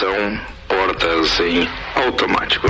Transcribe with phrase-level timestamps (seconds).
[0.00, 2.66] Atenção, portas em automático.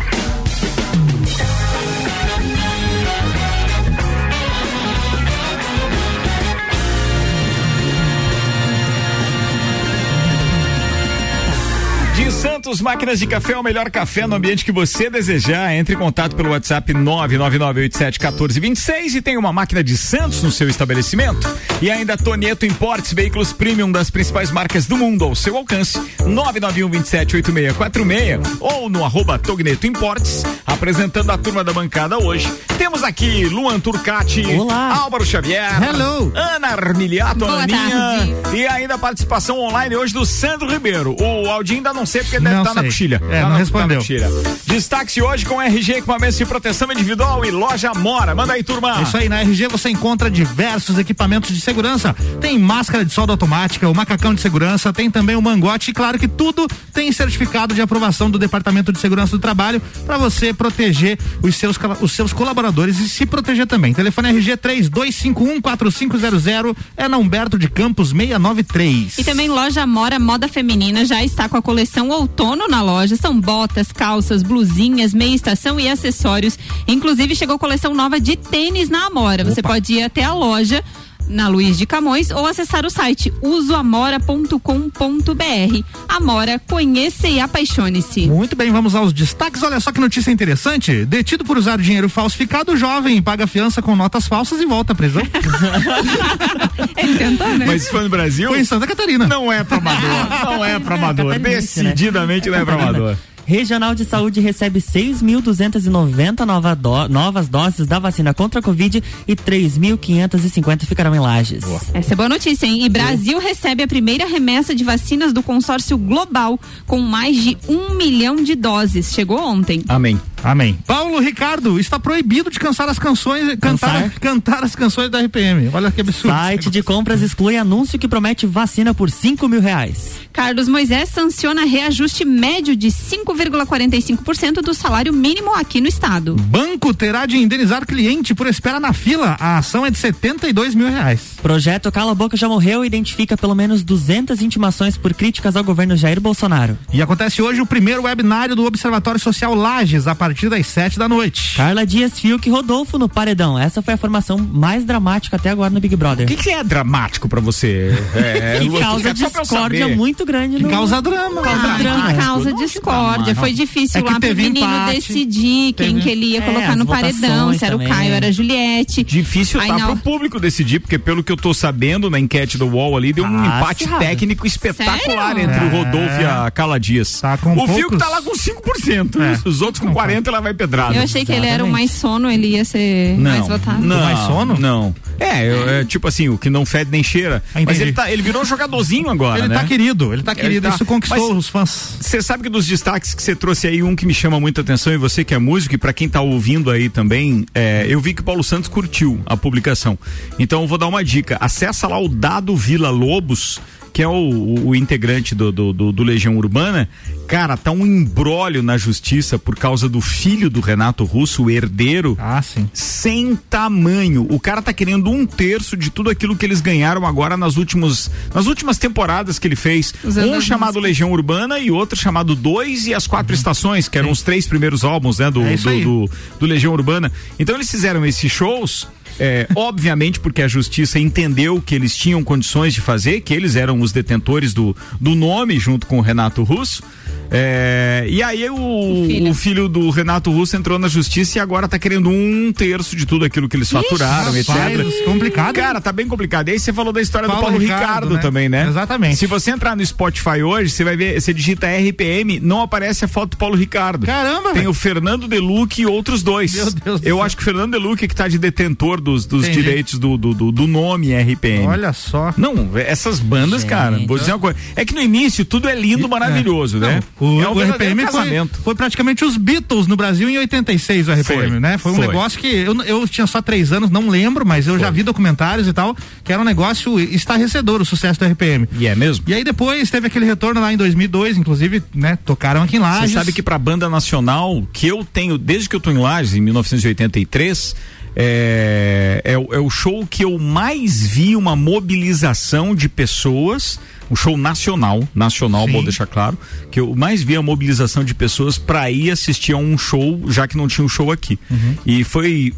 [12.60, 15.74] Santos Máquinas de Café, o melhor café no ambiente que você desejar.
[15.74, 21.48] Entre em contato pelo WhatsApp 999871426 e tem uma máquina de Santos no seu estabelecimento.
[21.80, 25.98] E ainda Tonieto Importes, veículos premium das principais marcas do mundo ao seu alcance.
[26.18, 32.46] 991278646 ou no arroba Togneto Importes, apresentando a turma da bancada hoje.
[32.76, 34.96] Temos aqui Luan Turcati, Olá.
[34.96, 36.30] Álvaro Xavier, Hello.
[36.36, 38.34] Ana Armiliato, Boa Aninha tarde.
[38.54, 41.16] e ainda a participação online hoje do Sandro Ribeiro.
[41.18, 42.90] O Aldinho ainda não sei porque deve Não estar na sei.
[42.90, 43.22] coxilha.
[43.30, 44.02] É, Tá não na- respondeu.
[44.02, 44.74] tá na.
[44.74, 48.34] Destaque-se hoje com RG Equipamentos de Proteção Individual e Loja Mora.
[48.34, 48.98] Manda aí, turma.
[48.98, 52.14] É Isso aí, na RG você encontra diversos equipamentos de segurança.
[52.40, 56.18] Tem máscara de solda automática, o macacão de segurança, tem também o mangote e claro
[56.18, 61.18] que tudo tem certificado de aprovação do Departamento de Segurança do Trabalho para você proteger
[61.42, 63.92] os seus, os seus colaboradores e se proteger também.
[63.94, 69.18] Telefone RG 32514500 é na Humberto de Campos 693.
[69.18, 73.16] E também loja Mora Moda Feminina já está com a coleção outono na loja.
[73.16, 76.58] São botas, calças, blusinhas, meia estação e acessórios.
[76.88, 79.44] Inclusive chegou coleção nova de tênis na Amora.
[79.44, 80.82] Você pode ir até a loja
[81.30, 85.84] na Luiz de Camões ou acessar o site usoamora.com.br.
[86.08, 88.26] Amora, conheça e apaixone-se.
[88.26, 89.62] Muito bem, vamos aos destaques.
[89.62, 91.04] Olha só que notícia interessante.
[91.04, 94.96] Detido por usar dinheiro falsificado, o jovem paga fiança com notas falsas e volta à
[94.96, 95.22] prisão.
[96.96, 97.66] Ele tentou, né?
[97.66, 99.26] Mas se for no Brasil, Foi em Santa Catarina.
[99.26, 100.10] não é pra amador.
[100.50, 101.32] Não é pra amador.
[101.32, 101.38] Né?
[101.38, 103.16] Decididamente não é pra amador.
[103.50, 109.34] Regional de Saúde recebe 6.290 nova do- novas doses da vacina contra a Covid e
[109.34, 111.64] 3.550 ficarão em lajes.
[111.92, 112.84] Essa é boa notícia, hein?
[112.84, 117.96] E Brasil recebe a primeira remessa de vacinas do consórcio global, com mais de um
[117.96, 119.12] milhão de doses.
[119.12, 119.82] Chegou ontem.
[119.88, 120.20] Amém.
[120.42, 120.78] Amém.
[120.86, 124.12] Paulo Ricardo está proibido de cantar as canções, cantar, Cansar?
[124.20, 125.70] cantar as canções da RPM.
[125.72, 126.34] Olha que absurdo.
[126.34, 130.20] Site de compras exclui anúncio que promete vacina por 5 mil reais.
[130.32, 136.34] Carlos Moisés sanciona reajuste médio de 5,45% do salário mínimo aqui no estado.
[136.36, 139.36] Banco terá de indenizar cliente por espera na fila.
[139.38, 141.34] A ação é de 72 mil reais.
[141.42, 145.64] Projeto Cala a Boca já morreu e identifica pelo menos 200 intimações por críticas ao
[145.64, 146.78] governo Jair Bolsonaro.
[146.92, 151.08] E acontece hoje o primeiro webinário do Observatório Social Lages, a partir das 7 da
[151.08, 151.54] noite.
[151.56, 153.58] Carla Dias Fiuk e Rodolfo no paredão.
[153.58, 156.24] Essa foi a formação mais dramática até agora no Big Brother.
[156.24, 157.92] O que, que é dramático pra você?
[158.14, 161.42] É, que eu- causa eu discórdia muito grande Que no causa drama.
[161.42, 161.78] Causa né?
[161.78, 162.14] drama.
[162.14, 163.34] Causa Não discórdia.
[163.34, 163.56] Foi não.
[163.56, 166.76] difícil É lá pro menino empate, decidir quem teve- que ele ia É, colocar as
[166.76, 169.02] no paredão, se era também, o Caio, era a Juliette.
[169.04, 172.56] Difícil Aí tá na- pro público decidir, porque pelo que eu tô sabendo na enquete
[172.58, 174.04] do UOL ali, deu um Ah, empate acirrado.
[174.04, 175.42] técnico espetacular Sério?
[175.50, 175.78] entre o É.
[175.84, 177.20] Rodolfo e a Cala Dias.
[177.20, 179.38] Tá com o Fiuk tá lá com 5%, É.
[179.48, 180.94] os outros com 40% ela vai pedrada.
[180.94, 183.82] Eu achei que ele era o mais sono, ele ia ser Não, mais votado.
[183.82, 184.58] não, Mais sono?
[184.58, 184.94] Não.
[185.18, 187.42] É, eu- é tipo assim, o que não fede nem cheira.
[187.54, 187.60] Ah.
[187.64, 189.54] Mas ele, tá, ele virou um jogadorzinho agora, Ele né?
[189.54, 190.68] tá querido, ele tá Ele querido.
[190.68, 191.96] tá- Isso conquistou Mas- os fãs.
[192.00, 194.92] Você sabe que dos destaques que você trouxe aí, um que me chama muita atenção,
[194.92, 198.14] e você que é músico, e pra quem tá ouvindo aí também, é, eu vi
[198.14, 199.98] que o Paulo Santos curtiu a publicação.
[200.38, 201.36] Então eu vou dar uma dica.
[201.40, 203.60] Acessa lá o Dado Vila Lobos,
[203.92, 206.88] que é o, o- integrante do, do, do- do Legião Urbana.
[207.26, 212.16] Cara, tá um embrólio na justiça por causa do filho do Renato Russo, o herdeiro
[212.20, 212.68] Ah, sim.
[212.72, 214.26] sem tamanho.
[214.30, 218.10] O cara tá querendo um terço de tudo aquilo que eles ganharam agora nas últimos,
[218.34, 219.94] nas últimas temporadas que ele fez.
[220.04, 220.82] Um chamado músicas.
[220.82, 224.84] Legião Urbana e outro chamado Dois e as Quatro Estações, que eram os três primeiros
[224.84, 227.12] álbuns, né, do, É do, do, do Legião Urbana.
[227.38, 228.88] Então eles fizeram esses shows.
[229.18, 233.80] É, obviamente porque a justiça entendeu que eles tinham condições de fazer, que eles eram
[233.80, 236.82] os detentores do, do nome junto com o Renato Russo.
[237.30, 239.34] É, e aí o, o, filho.
[239.34, 239.68] filho.
[239.68, 243.48] do Renato Russo entrou na justiça e agora tá querendo um terço de tudo aquilo
[243.48, 244.48] que eles faturaram, etc.
[244.48, 245.56] Rapaz, complicado.
[245.56, 245.62] hein?
[245.62, 246.48] Cara, tá bem complicado.
[246.48, 248.20] E aí você falou da história Paulo do Paulo Ricardo, Ricardo, né?
[248.20, 248.66] também, né?
[248.68, 249.16] Exatamente.
[249.16, 253.08] Se você entrar no Spotify hoje, você vai ver, você digita RPM, não aparece a
[253.08, 254.06] foto do Paulo Ricardo.
[254.06, 254.70] Caramba, Tem velho.
[254.70, 256.54] o Fernando Deluque e outros dois.
[256.54, 257.22] Meu Deus do Eu céu.
[257.22, 259.62] acho que o Fernando Deluque é que tá de detentor dos, dos Entendi.
[259.62, 261.66] direitos do, do, do, do nome RPM.
[261.66, 262.34] Olha só.
[262.36, 263.70] Não, essas bandas, Gente.
[263.70, 264.58] cara, vou dizer uma coisa.
[264.74, 267.00] É que no início tudo é lindo, maravilhoso, né?
[267.20, 271.12] O, é um o RPM foi, foi praticamente os Beatles no Brasil em 86, o
[271.12, 271.76] RPM, Foi, né?
[271.76, 272.06] Foi um foi.
[272.06, 275.68] negócio que eu, eu tinha só três anos, não lembro, mas eu já vi documentários
[275.68, 275.94] e tal,
[276.24, 278.66] que era um negócio estarrecedor o sucesso do RPM.
[278.78, 279.24] E é mesmo?
[279.28, 282.18] E aí depois teve aquele retorno lá em 2002, inclusive, né?
[282.24, 283.12] Tocaram aqui em Você Lages.
[283.12, 286.40] sabe que pra banda nacional, que eu tenho, desde que eu tô em Lages, em
[286.40, 287.76] 1983,
[288.16, 293.78] é, é, é o show que eu mais vi uma mobilização de pessoas
[294.10, 295.72] um show nacional, nacional, Sim.
[295.72, 296.36] vou deixar claro,
[296.70, 300.48] que eu mais vi a mobilização de pessoas para ir assistir a um show, já
[300.48, 301.38] que não tinha um show aqui.
[301.50, 301.74] Uhum.
[301.86, 302.52] E foi,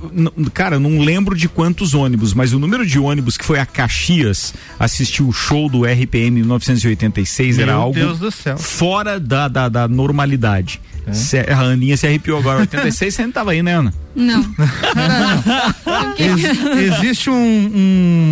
[0.55, 4.55] cara, não lembro de quantos ônibus, mas o número de ônibus que foi a Caxias
[4.79, 8.57] assistir o show do RPM em 1986 era Meu algo do céu.
[8.57, 10.81] fora da, da, da normalidade.
[11.13, 12.61] Se- a Aninha se arrepiou agora.
[12.61, 13.93] 86 você não tava aí, né, Ana?
[14.15, 14.45] Não.
[16.19, 17.35] Ex- existe um,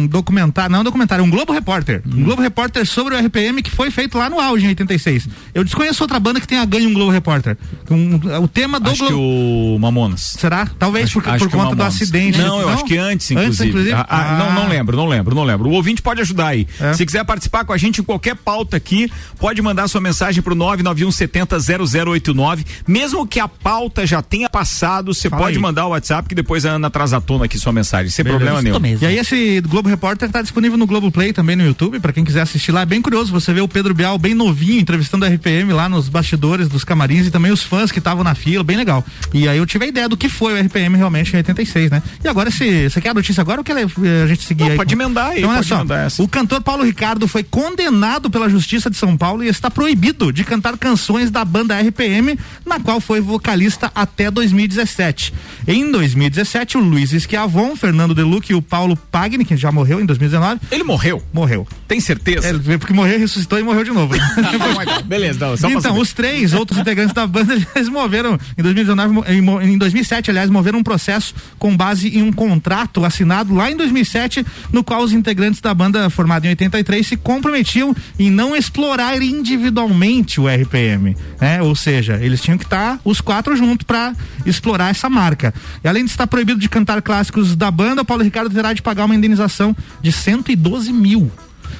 [0.02, 2.02] um documentário, não um documentário, um Globo Repórter.
[2.06, 5.28] Um Globo Repórter sobre o RPM que foi feito lá no auge em 86.
[5.54, 7.56] Eu desconheço outra banda que tenha ganho um Globo Repórter.
[7.90, 9.76] Um- o tema do Acho que Globo.
[9.76, 10.20] o Mamonas.
[10.38, 10.66] Será?
[10.78, 12.38] Talvez Acho- por, por acho que o conta do acidente.
[12.38, 13.92] Não, eu acho que antes, inclusive.
[13.92, 15.68] Ah, ah, Não, não lembro, não lembro, não lembro.
[15.68, 16.66] O ouvinte pode ajudar aí.
[16.78, 16.92] É.
[16.92, 20.54] Se quiser participar com a gente em qualquer pauta aqui, pode mandar sua mensagem pro
[20.54, 22.59] 991 70 0089.
[22.86, 25.62] Mesmo que a pauta já tenha passado, você pode aí.
[25.62, 28.38] mandar o WhatsApp que depois a Ana traz à tona aqui sua mensagem, sem Beleza.
[28.44, 28.78] problema nenhum.
[28.80, 29.04] mesmo.
[29.04, 32.24] E aí esse Globo Repórter tá disponível no Globo Play também no YouTube, pra quem
[32.24, 32.82] quiser assistir lá.
[32.82, 36.08] É bem curioso, você vê o Pedro Bial bem novinho entrevistando a RPM lá nos
[36.08, 39.04] bastidores dos camarins e também os fãs que estavam na fila, bem legal.
[39.32, 42.02] E aí eu tive a ideia do que foi o RPM realmente em 86, né?
[42.24, 44.70] E agora esse, você quer a notícia agora ou quer eh, a gente seguir Não,
[44.70, 44.76] aí?
[44.76, 46.22] pode emendar aí, Então olha pode só, emendar essa.
[46.22, 50.44] o cantor Paulo Ricardo foi condenado pela Justiça de São Paulo e está proibido de
[50.44, 55.32] cantar canções da banda RPM, na qual foi vocalista até 2017.
[55.66, 60.06] Em 2017, o Luiz Schiavon, Fernando Deluc e o Paulo Pagni, que já morreu em
[60.06, 61.22] 2019, Ele morreu.
[61.32, 61.66] morreu.
[61.88, 62.48] Tem certeza?
[62.48, 64.14] É, porque morreu, ressuscitou e morreu de novo.
[65.04, 66.00] Beleza, não, só pra então, saber.
[66.00, 69.24] os três outros integrantes da banda, eles moveram, em 2019, mo-
[69.62, 73.76] em, em 2007, aliás, moveram um processo com base em um contrato assinado lá em
[73.76, 79.20] 2007, no qual os integrantes da banda, formada em 83, se comprometiam em não explorar
[79.22, 81.62] individualmente o RPM, né?
[81.62, 84.14] Ou seja, eles tinham que estar os quatro juntos para
[84.44, 85.54] explorar essa marca.
[85.82, 88.82] E além de estar proibido de cantar clássicos da banda, o Paulo Ricardo terá de
[88.82, 91.30] pagar uma indenização de 112 mil.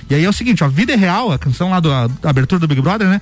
[0.08, 2.30] E aí é o seguinte, ó, Vida é Real, a canção lá do, a, da
[2.30, 3.20] abertura do Big Brother, né?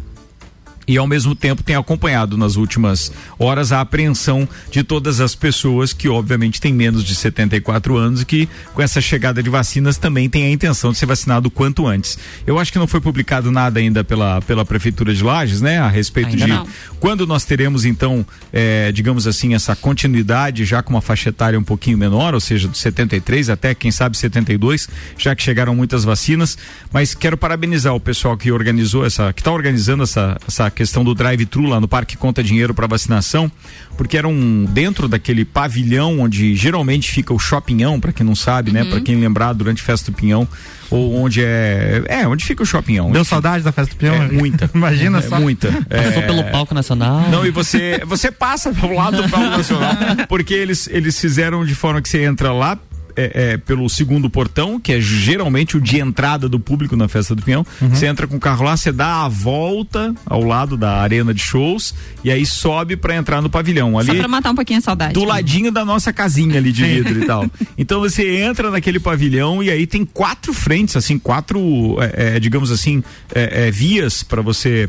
[0.92, 5.94] e ao mesmo tempo tem acompanhado nas últimas horas a apreensão de todas as pessoas
[5.94, 10.28] que obviamente têm menos de 74 anos e que com essa chegada de vacinas também
[10.28, 12.18] têm a intenção de ser vacinado o quanto antes.
[12.46, 15.88] Eu acho que não foi publicado nada ainda pela, pela prefeitura de Lages, né, a
[15.88, 16.66] respeito ainda de não.
[17.00, 21.64] quando nós teremos então, é, digamos assim, essa continuidade já com uma faixa etária um
[21.64, 26.58] pouquinho menor, ou seja, de 73 até quem sabe 72, já que chegaram muitas vacinas,
[26.92, 31.14] mas quero parabenizar o pessoal que organizou essa, que está organizando essa, essa questão do
[31.14, 33.50] drive-thru lá no Parque Conta Dinheiro para vacinação,
[33.96, 38.72] porque era um dentro daquele pavilhão onde geralmente fica o shoppingão, para quem não sabe,
[38.72, 38.80] né?
[38.80, 38.86] uhum.
[38.86, 38.92] né?
[38.92, 40.46] Para quem lembrar durante Festa do Pinhão,
[40.90, 43.12] ou onde é, é, onde fica o shoppingão.
[43.12, 44.16] Deu saudade da Festa do Pinhão?
[44.16, 44.68] É, muita.
[44.74, 45.38] Imagina é, só.
[45.38, 45.70] Muita.
[45.70, 46.26] Passou é...
[46.26, 47.30] pelo palco nacional.
[47.30, 49.94] Não, e você, você passa pelo lado do palco nacional,
[50.28, 52.76] porque eles eles fizeram de forma que você entra lá
[53.16, 57.34] é, é, pelo segundo portão, que é geralmente o de entrada do público na festa
[57.34, 57.66] do Pinhão.
[57.80, 57.90] Uhum.
[57.90, 61.40] Você entra com o carro lá, você dá a volta ao lado da arena de
[61.40, 63.98] shows e aí sobe para entrar no pavilhão.
[63.98, 65.14] Ali, Só pra matar um pouquinho a saudade.
[65.14, 67.46] Do ladinho da nossa casinha ali de vidro e tal.
[67.78, 72.70] Então você entra naquele pavilhão e aí tem quatro frentes, assim, quatro, é, é digamos
[72.70, 73.02] assim,
[73.34, 74.88] é, é, vias para você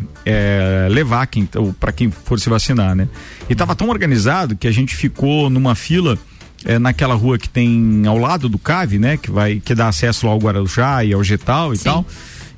[0.89, 1.48] levar quem,
[1.80, 3.08] para quem for se vacinar, né?
[3.50, 6.18] E tava tão organizado que a gente ficou numa fila
[6.65, 9.17] é, naquela rua que tem ao lado do Cave, né?
[9.17, 11.84] Que vai que dá acesso ao Guarujá e ao Getal e Sim.
[11.86, 12.05] tal.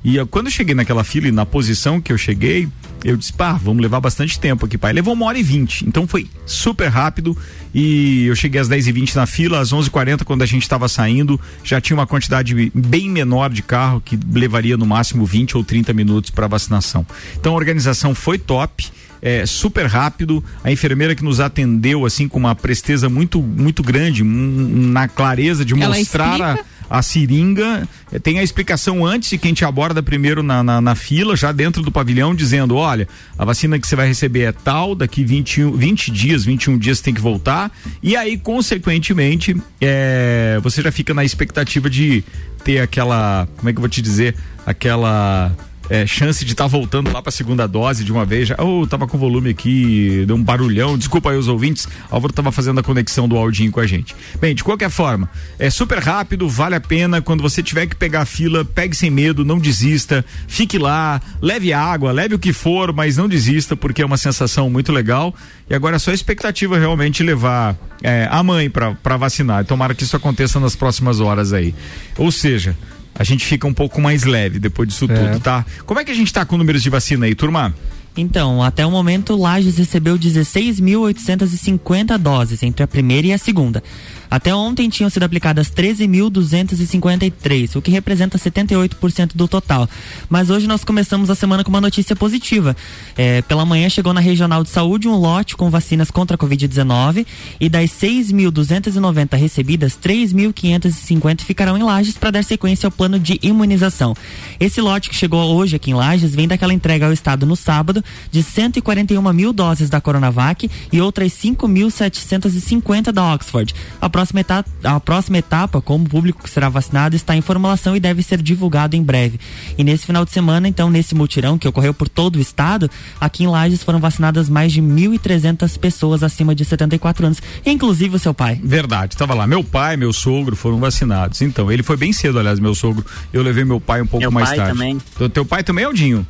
[0.04, 2.68] E eu, quando eu cheguei naquela fila e na posição que eu cheguei,
[3.04, 4.92] eu disse, pá, vamos levar bastante tempo aqui, pai.
[4.92, 7.36] Levou uma hora e vinte, então foi super rápido
[7.74, 10.46] e eu cheguei às dez e vinte na fila, às onze e quarenta quando a
[10.46, 15.26] gente estava saindo, já tinha uma quantidade bem menor de carro que levaria no máximo
[15.26, 17.04] 20 ou 30 minutos para vacinação.
[17.38, 18.86] Então a organização foi top
[19.20, 20.42] é, super rápido.
[20.62, 25.74] A enfermeira que nos atendeu assim com uma presteza muito muito grande, na clareza de
[25.74, 27.88] Ela mostrar a, a, seringa.
[28.12, 31.52] É, tem a explicação antes de quem te aborda primeiro na, na, na, fila, já
[31.52, 33.08] dentro do pavilhão, dizendo: olha,
[33.38, 37.14] a vacina que você vai receber é tal, daqui 21, 20 dias, 21 dias tem
[37.14, 37.70] que voltar.
[38.02, 42.22] E aí, consequentemente, é, você já fica na expectativa de
[42.64, 43.48] ter aquela.
[43.56, 44.34] Como é que eu vou te dizer?
[44.66, 45.56] Aquela
[45.88, 48.48] é, chance de estar tá voltando lá para a segunda dose de uma vez.
[48.48, 50.98] Já, oh, tava com volume aqui, deu um barulhão.
[50.98, 51.88] Desculpa aí os ouvintes.
[52.10, 54.14] Álvaro tava fazendo a conexão do Aldinho com a gente.
[54.40, 55.28] Bem, de qualquer forma,
[55.58, 57.20] é super rápido, vale a pena.
[57.20, 60.24] Quando você tiver que pegar a fila, pegue sem medo, não desista.
[60.48, 64.68] Fique lá, leve água, leve o que for, mas não desista, porque é uma sensação
[64.70, 65.34] muito legal.
[65.68, 69.64] E agora é só expectativa realmente levar é, a mãe para vacinar.
[69.64, 71.74] Tomara que isso aconteça nas próximas horas aí.
[72.16, 72.76] Ou seja,
[73.18, 75.14] a gente fica um pouco mais leve depois disso é.
[75.14, 75.64] tudo, tá?
[75.84, 77.74] Como é que a gente tá com números de vacina aí, turma?
[78.16, 83.82] Então, até o momento, Lages recebeu 16.850 doses entre a primeira e a segunda.
[84.30, 89.88] Até ontem tinham sido aplicadas 13.253, o que representa 78% do total.
[90.28, 92.76] Mas hoje nós começamos a semana com uma notícia positiva.
[93.16, 97.26] É, pela manhã chegou na Regional de Saúde um lote com vacinas contra a Covid-19
[97.60, 104.14] e das 6.290 recebidas, 3.550 ficarão em Lages para dar sequência ao plano de imunização.
[104.58, 108.04] Esse lote que chegou hoje aqui em Lages vem daquela entrega ao Estado no sábado
[108.30, 113.74] de 141 mil doses da Coronavac e outras 5.750 da Oxford.
[114.00, 117.94] A próxima etapa, a próxima etapa, como o público que será vacinado, está em formulação
[117.94, 119.38] e deve ser divulgado em breve.
[119.76, 123.44] E nesse final de semana, então, nesse mutirão que ocorreu por todo o estado, aqui
[123.44, 128.32] em Lages foram vacinadas mais de 1.300 pessoas acima de 74 anos, inclusive o seu
[128.32, 128.58] pai.
[128.64, 129.46] Verdade, estava lá.
[129.46, 131.42] Meu pai, meu sogro foram vacinados.
[131.42, 133.04] Então, ele foi bem cedo, aliás, meu sogro.
[133.34, 134.72] Eu levei meu pai um pouco meu mais pai tarde.
[134.72, 134.98] Também.
[135.20, 136.26] O teu pai também, Aldinho?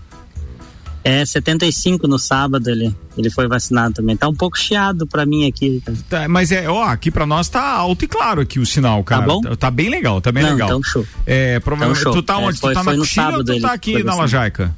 [1.06, 4.16] É, 75 no sábado ele, ele foi vacinado também.
[4.16, 5.80] Tá um pouco chiado pra mim aqui.
[6.10, 9.10] Tá, mas é, ó, aqui pra nós tá alto e claro aqui o sinal, tá
[9.10, 9.20] cara.
[9.20, 9.40] Tá bom?
[9.40, 10.68] Tá, tá bem legal, tá bem Não, legal.
[10.68, 11.06] Então show.
[11.24, 12.58] É, provavelmente, então, tu tá onde?
[12.58, 14.74] É, foi, tu tá na Coxilha ou tu tá aqui na Lajaica?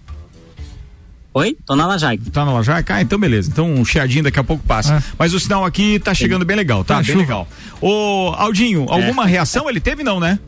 [1.33, 1.57] Oi?
[1.65, 2.31] Tô na Lajaica.
[2.31, 2.97] Tá na Lajaica?
[2.97, 3.49] Ah, então beleza.
[3.51, 4.97] Então um chiadinho daqui a pouco passa.
[4.97, 5.03] É.
[5.19, 6.97] Mas o sinal aqui tá chegando bem legal, tá?
[6.97, 7.21] bem chuva.
[7.21, 7.49] legal.
[7.81, 8.93] Ô, Aldinho, é.
[8.93, 10.39] alguma reação ele teve não, né?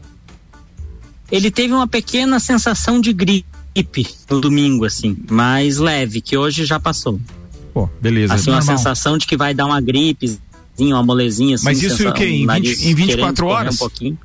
[1.32, 6.65] Ele teve uma pequena sensação de gripe gripe no domingo, assim, mais leve, que hoje
[6.65, 7.21] já passou.
[7.73, 8.35] Pô, beleza.
[8.35, 10.39] Assim, uma sensação de que vai dar uma gripe,
[10.79, 11.65] uma molezinha assim.
[11.65, 12.25] Mas isso o quê?
[12.25, 13.75] Em, 20, em 24 horas?
[13.75, 14.19] Um pouquinho.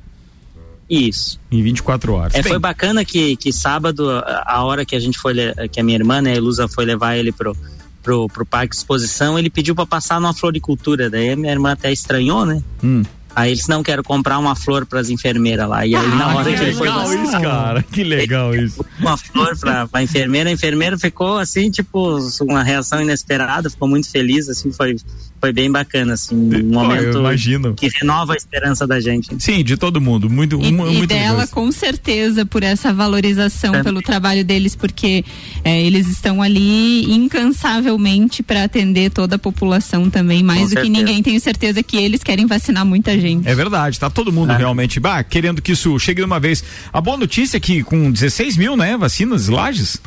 [0.88, 1.40] Isso.
[1.50, 2.34] Em 24 horas.
[2.34, 4.08] É, Bem, foi bacana que, que sábado,
[4.44, 5.34] a hora que a gente foi,
[5.70, 7.56] que a minha irmã, né, a Elusa, foi levar ele pro,
[8.02, 11.10] pro, pro parque de exposição, ele pediu para passar numa floricultura.
[11.10, 12.62] Daí a minha irmã até estranhou, né?
[12.82, 13.02] Hum.
[13.36, 15.86] Aí eles não quero comprar uma flor para as enfermeiras lá.
[15.86, 17.82] E aí na Ah, hora que que ele foi legal vacinar, isso, cara.
[17.82, 18.82] Que legal isso.
[18.98, 24.10] uma flor pra, pra enfermeira, a enfermeira ficou assim, tipo, uma reação inesperada, ficou muito
[24.10, 24.96] feliz, assim, foi,
[25.40, 27.74] foi bem bacana, assim, um Pô, eu momento imagino.
[27.74, 29.28] que renova a esperança da gente.
[29.38, 30.28] Sim, de todo mundo.
[30.30, 31.48] Muito, E, e muito dela, legal.
[31.48, 33.82] com certeza, por essa valorização É.
[33.82, 35.24] pelo trabalho deles, porque
[35.62, 40.82] é, eles estão ali incansavelmente para atender toda a população também, mais Com do que
[40.82, 40.92] certeza.
[41.04, 41.22] ninguém.
[41.22, 43.46] Tenho certeza que eles querem vacinar muita gente.
[43.48, 44.56] É verdade, tá todo mundo É.
[44.56, 46.62] realmente bah, querendo que isso chegue de uma vez.
[46.92, 50.00] A boa notícia é que com 16 mil, né, vacinas, lajes,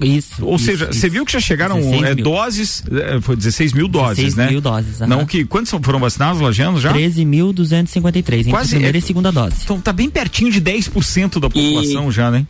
[0.00, 0.44] Isso.
[0.44, 1.00] ou isso, seja, isso.
[1.00, 4.50] você viu que já chegaram 16 é, doses, é, foi 16 mil doses, 16 né?
[4.50, 5.08] mil doses, aham.
[5.08, 6.92] Não que, quantos são- foram vacinados, lajanos já?
[6.92, 9.56] 13.253, entre Quase, primeira é- e segunda dose.
[9.62, 12.46] Então tá bem pertinho de 10% da população já, né?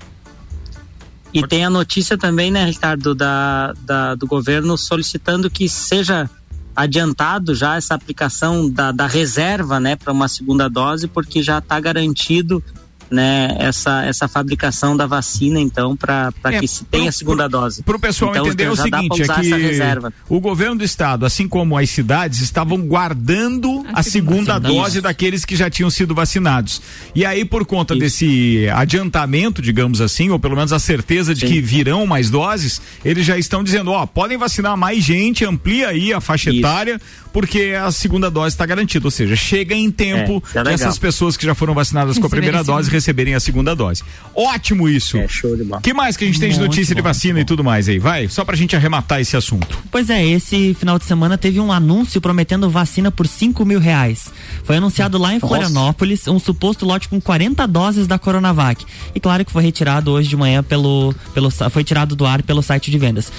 [1.33, 6.31] E tem a notícia também, né, Ricardo, da, da- do governo solicitando que seja
[6.77, 11.79] adiantado já essa aplicação da, da reserva, né, para uma segunda dose, porque já está
[11.79, 12.63] garantido,
[13.11, 17.49] né, essa, essa fabricação da vacina, então, para É, que se tenha pro- a segunda
[17.49, 17.83] dose.
[17.83, 21.47] Para o pessoal Então, entender o pra seguinte, é que o governo do estado, assim
[21.49, 25.01] como as cidades, estavam guardando a, A segunda, segunda dose dose.
[25.01, 26.81] daqueles que já tinham sido vacinados.
[27.15, 28.01] E aí, por conta Isso.
[28.01, 31.47] desse adiantamento, digamos assim, ou pelo menos a certeza de Sim.
[31.53, 36.13] que virão mais doses, eles já estão dizendo, ó, podem vacinar mais gente, amplia aí
[36.13, 36.59] a faixa Isso.
[36.61, 37.01] etária,
[37.33, 39.07] porque a segunda dose está garantida.
[39.07, 42.27] Ou seja, chega em tempo É, é que essas pessoas que já foram vacinadas com
[42.27, 44.03] a primeira dose receberem a segunda dose.
[44.35, 45.17] Ótimo isso.
[45.19, 45.81] É, show de bola.
[45.83, 47.99] que mais que a gente tem de Muito notícia de vacina e tudo mais aí?
[47.99, 49.79] Vai, só pra gente arrematar esse assunto.
[49.91, 54.31] Pois é, esse final de semana teve um anúncio prometendo vacina por 5 mil reais.
[54.65, 55.47] Foi anunciado lá em Nossa.
[55.47, 58.85] Florianópolis um suposto lote com 40 doses da Coronavac.
[59.15, 62.63] E claro que foi retirado hoje de manhã pelo, pelo foi tirado do ar pelo
[62.63, 63.31] site de vendas.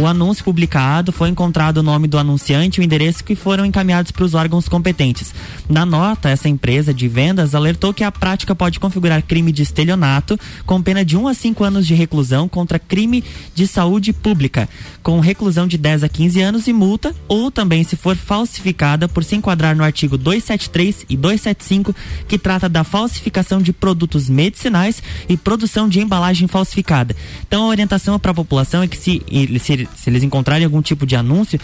[0.00, 4.12] O anúncio publicado foi encontrado o nome do anunciante e o endereço que foram encaminhados
[4.12, 5.34] para os órgãos competentes.
[5.68, 10.38] Na nota, essa empresa de vendas alertou que a prática pode configurar crime de estelionato
[10.66, 13.22] com pena de 1 a 5 anos de reclusão contra crime
[13.54, 14.68] de saúde pública,
[15.02, 19.24] com reclusão de 10 a 15 anos e multa, ou também se for falsificada por
[19.24, 21.94] se enquadrar no artigo 273 e 275,
[22.26, 27.14] que trata da falsificação de produtos medicinais e produção de embalagem falsificada.
[27.46, 29.22] Então a orientação para a população é que se,
[29.60, 31.58] se, se eles encontrarem algum tipo de anúncio,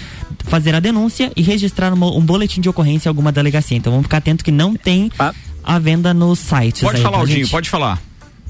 [0.45, 3.77] fazer a denúncia e registrar uma- um boletim de ocorrência em alguma delegacia.
[3.77, 5.11] Então vamos ficar atento que não tem
[5.65, 6.83] A venda nos sites.
[6.83, 7.99] Pode aí, falar, Aldinho, pode falar.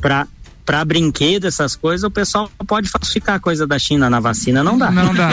[0.01, 0.27] Pra,
[0.67, 4.91] pra brinquedo, essas coisas, o pessoal pode falsificar coisa da China na vacina, não dá.
[4.91, 5.29] Não dá.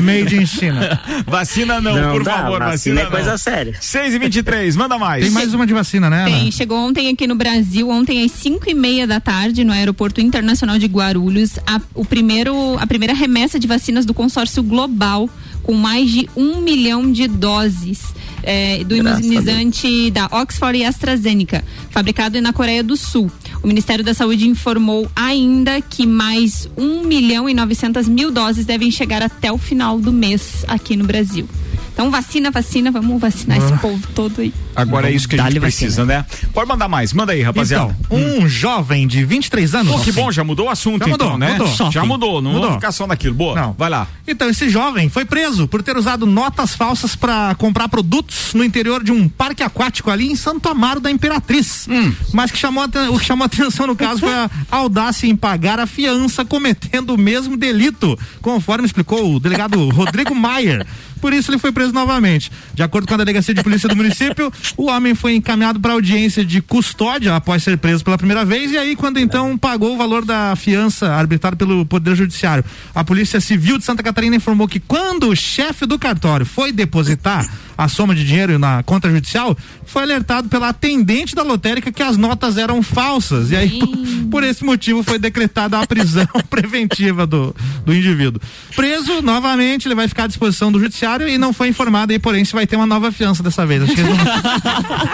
[0.00, 1.00] Made in China.
[1.26, 3.38] Vacina não, Não por dá, favor, vacina vacina, é coisa não.
[3.38, 3.74] séria.
[3.80, 5.24] 6 e 23 manda mais.
[5.24, 6.30] Tem mais uma de vacina, né, Ana?
[6.30, 10.20] Tem, chegou ontem aqui no Brasil, ontem às 5 e meia da tarde, no Aeroporto
[10.20, 15.28] Internacional de Guarulhos, a, o primeiro, a primeira remessa de vacinas do consórcio global,
[15.62, 18.00] com mais de um milhão de doses
[18.42, 23.30] eh, do Graças imunizante da Oxford e AstraZeneca, fabricado na Coreia do Sul.
[23.62, 28.90] O Ministério da Saúde informou ainda que mais 1 milhão e 900 mil doses devem
[28.90, 31.48] chegar até o final do mês aqui no Brasil.
[31.92, 34.52] Então, vacina, vacina, vamos vacinar esse povo todo aí.
[34.74, 36.24] Agora é isso que a gente precisa, né?
[36.54, 37.94] Pode mandar mais, manda aí, rapaziada.
[38.06, 39.92] Então, um jovem de 23 anos.
[39.92, 41.52] Pô, que bom, já mudou o assunto Já mudou, então, né?
[41.58, 41.90] mudou.
[41.92, 42.68] Já mudou, não Mudou.
[42.68, 43.34] vamos ficar só naquilo.
[43.34, 43.72] Boa, Não.
[43.74, 44.06] vai lá.
[44.26, 49.04] Então, esse jovem foi preso por ter usado notas falsas para comprar produtos no interior
[49.04, 51.86] de um parque aquático ali em Santo Amaro da Imperatriz.
[52.32, 55.86] Mas que chamou, o que chamou atenção no caso foi a audácia em pagar a
[55.86, 60.86] fiança cometendo o mesmo delito, conforme explicou o delegado Rodrigo Maier.
[61.22, 62.50] Por isso ele foi preso novamente.
[62.74, 66.44] De acordo com a delegacia de polícia do município, o homem foi encaminhado para audiência
[66.44, 70.24] de custódia após ser preso pela primeira vez e aí quando então pagou o valor
[70.24, 72.64] da fiança arbitrado pelo Poder Judiciário.
[72.92, 77.48] A Polícia Civil de Santa Catarina informou que quando o chefe do cartório foi depositar
[77.82, 82.16] a soma de dinheiro na conta judicial, foi alertado pela atendente da lotérica que as
[82.16, 83.50] notas eram falsas.
[83.50, 83.88] E aí, por,
[84.30, 88.40] por esse motivo, foi decretada a prisão preventiva do, do indivíduo.
[88.74, 92.44] Preso novamente, ele vai ficar à disposição do judiciário e não foi informado aí, porém,
[92.44, 93.82] se vai ter uma nova fiança dessa vez.
[93.82, 94.16] Acho que eles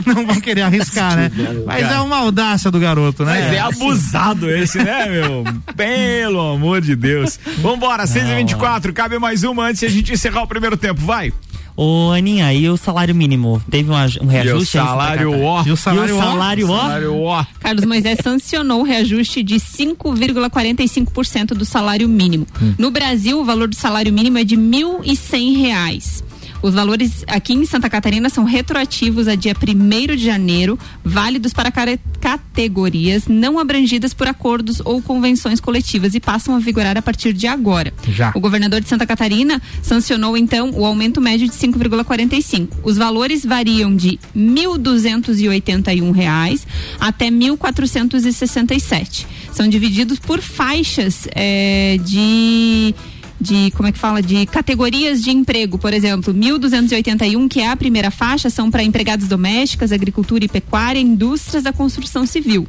[0.06, 1.30] não, não vão querer arriscar, né?
[1.66, 3.40] Mas é uma audácia do garoto, né?
[3.40, 5.44] Mas é abusado esse, né, meu?
[5.76, 7.38] Pelo amor de Deus.
[7.58, 11.00] Vambora, 6 e 24 cabe mais uma antes de a gente encerrar o primeiro tempo,
[11.00, 11.32] vai.
[11.80, 13.62] Ô, Aninha, e o salário mínimo?
[13.70, 14.78] Teve um, aj- um E o reajuste?
[14.78, 15.62] aí, salário Santa ó.
[15.64, 16.76] E o salário, E o ó, salário, ó?
[16.80, 17.46] Salário ó.
[17.60, 22.46] Carlos Moisés sancionou o reajuste de 5,45% do salário mínimo.
[22.76, 26.24] No Brasil, o valor do salário mínimo é de 1.100 reais.
[26.62, 31.72] Os valores aqui em Santa Catarina são retroativos a dia 1 de janeiro, válidos para
[32.20, 37.46] categorias não abrangidas por acordos ou convenções coletivas e passam a vigorar a partir de
[37.46, 37.92] agora.
[38.08, 38.32] Já.
[38.34, 42.68] O governador de Santa Catarina sancionou então o aumento médio de 5,45.
[42.82, 46.66] Os valores variam de 1.281 reais
[46.98, 49.26] até R$ 1.467.
[49.52, 52.94] São divididos por faixas é, de
[53.40, 57.76] de como é que fala de categorias de emprego, por exemplo, 1281, que é a
[57.76, 62.66] primeira faixa, são para empregados domésticas, agricultura e pecuária, indústrias da construção civil.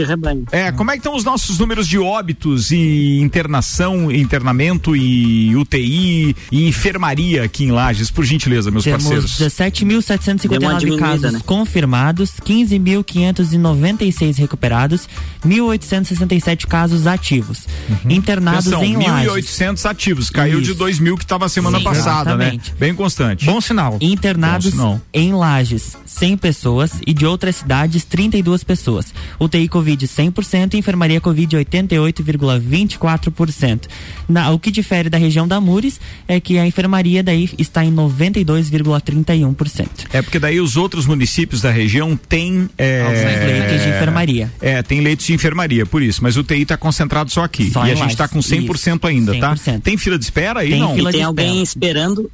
[0.53, 6.37] É, como é que estão os nossos números de óbitos e internação, internamento e UTI
[6.53, 9.39] e enfermaria aqui em Lages, por gentileza, meus Temos parceiros?
[9.41, 11.41] 17.759 casos né?
[11.47, 15.09] confirmados, 15.596 recuperados,
[15.47, 17.67] 1.867 casos ativos.
[17.89, 18.11] Uhum.
[18.11, 19.04] Internados Atenção, em.
[19.05, 20.73] 1.800 ativos, caiu Isso.
[20.73, 22.45] de 2 mil que estava semana Sim, passada, né?
[22.47, 22.71] exatamente.
[22.71, 22.77] né?
[22.79, 23.45] Bem constante.
[23.45, 23.99] Bom sinal.
[24.01, 25.01] Internados Bom sinal.
[25.13, 29.13] em Lages, 100 pessoas e de outras cidades, 32 pessoas.
[29.39, 33.83] UTI Covid 100% e enfermaria Covid 88,24%.
[34.29, 37.95] Na, o que difere da região da Mures é que a enfermaria daí está em
[37.95, 39.89] 92,31%.
[40.13, 43.03] É porque daí os outros municípios da região têm é,
[43.45, 44.53] leitos de enfermaria.
[44.61, 46.23] É, tem leitos de enfermaria, por isso.
[46.23, 47.71] Mas o TI está concentrado só aqui.
[47.71, 49.41] Só e a gente está com 100% isso, ainda, 100%.
[49.41, 49.81] tá?
[49.83, 50.71] Tem fila de espera aí?
[50.71, 50.95] Tem não?
[50.95, 52.31] Fila tem alguém esperando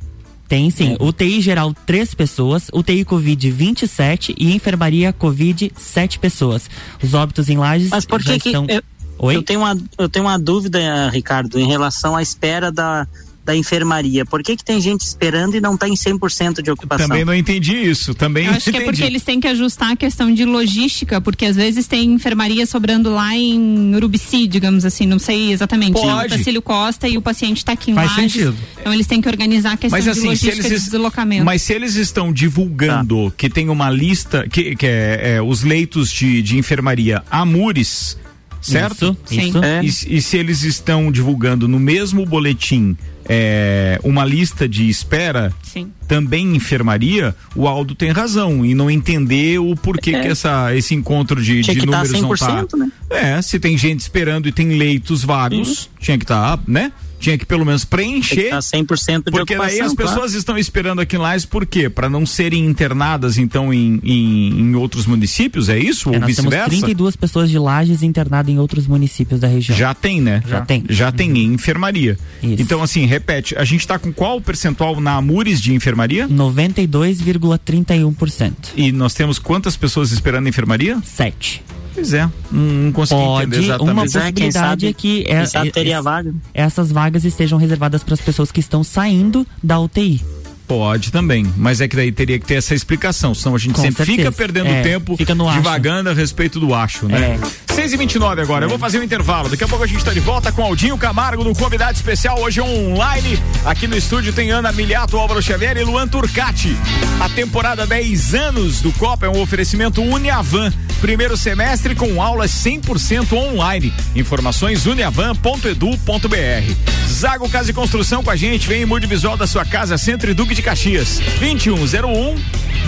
[0.50, 0.96] tem sim.
[0.98, 1.04] É.
[1.04, 2.66] UTI geral, três pessoas.
[2.72, 4.34] UTI Covid, 27.
[4.36, 6.68] E enfermaria Covid, sete pessoas.
[7.00, 7.90] Os óbitos em lajes.
[7.90, 8.66] Mas por que, que estão...
[8.68, 8.82] eu,
[9.20, 9.36] Oi?
[9.36, 13.06] eu, tenho uma, eu tenho uma dúvida, Ricardo, em relação à espera da,
[13.44, 14.24] da enfermaria.
[14.24, 17.08] Por que, que tem gente esperando e não está em 100% de ocupação?
[17.08, 18.14] Também não entendi isso.
[18.14, 18.76] Também Eu acho entendi.
[18.78, 22.12] que é porque eles têm que ajustar a questão de logística, porque às vezes tem
[22.12, 25.92] enfermaria sobrando lá em Urubici, digamos assim, não sei exatamente.
[25.92, 26.36] Pode.
[26.36, 28.56] Tacílio Costa e o paciente está aqui em Faz Lages, sentido.
[28.80, 31.44] Então eles têm que organizar a questão mas, assim, de logística eles, de deslocamento.
[31.44, 33.36] Mas se eles estão divulgando tá.
[33.36, 38.16] que tem uma lista, que, que é, é os leitos de, de enfermaria Amures,
[38.60, 39.16] certo?
[39.30, 39.64] Isso, isso.
[39.64, 39.82] É.
[39.82, 42.96] E, e, se eles estão divulgando no mesmo boletim
[43.28, 45.90] é, uma lista de espera, Sim.
[46.08, 50.20] também enfermaria, o Aldo tem razão em não entender o porquê é.
[50.20, 52.76] que essa, esse encontro de, de tá números tá não tá.
[52.76, 52.92] Né?
[53.08, 56.92] É, se tem gente esperando e tem leitos vagos, tinha que estar, tá, né?
[57.20, 58.50] Tinha que pelo menos preencher.
[58.50, 60.36] Tá 100% de Porque daí as pessoas claro.
[60.36, 61.90] estão esperando aqui em Lages por quê?
[61.90, 66.12] Para não serem internadas então em, em, em outros municípios, é isso?
[66.12, 66.70] É, ou vice-versa?
[66.70, 69.76] Temos 32 pessoas de Lages internadas em outros municípios da região.
[69.76, 70.42] Já tem, né?
[70.46, 70.84] Já, Já tem.
[70.88, 72.18] Já tem em enfermaria.
[72.42, 72.62] Isso.
[72.62, 76.26] Então assim, repete, a gente está com qual percentual na Amures de enfermaria?
[76.28, 78.52] 92,31%.
[78.76, 80.98] E nós temos quantas pessoas esperando enfermaria?
[81.04, 81.62] Sete.
[82.00, 83.92] Pois é, não, consegui Pode, entender exatamente.
[83.92, 86.34] Uma possibilidade é que é, é, teria vaga.
[86.54, 90.24] essas vagas estejam reservadas para as pessoas que estão saindo da UTI.
[90.70, 93.82] Pode também, mas é que daí teria que ter essa explicação, senão a gente Com
[93.82, 94.18] sempre certeza.
[94.18, 97.40] fica perdendo é, tempo fica divagando a respeito do acho, né?
[97.42, 97.74] É.
[97.74, 98.66] 6 e 29 agora, é.
[98.66, 99.48] eu vou fazer um intervalo.
[99.48, 102.60] Daqui a pouco a gente está de volta com Aldinho Camargo no convidado especial hoje
[102.60, 103.36] online.
[103.64, 106.76] Aqui no estúdio tem Ana Miliato, Álvaro Xavier e Luan Turcati.
[107.18, 110.72] A temporada 10 anos do Copa é um oferecimento Uniavan.
[111.00, 113.92] Primeiro semestre com aulas 100% online.
[114.14, 116.74] Informações uniavan.edu.br.
[117.08, 118.68] Zago Casa e Construção com a gente.
[118.68, 121.20] Vem em mude visual da sua casa, Centro e Duque de Caxias.
[121.38, 122.34] 2101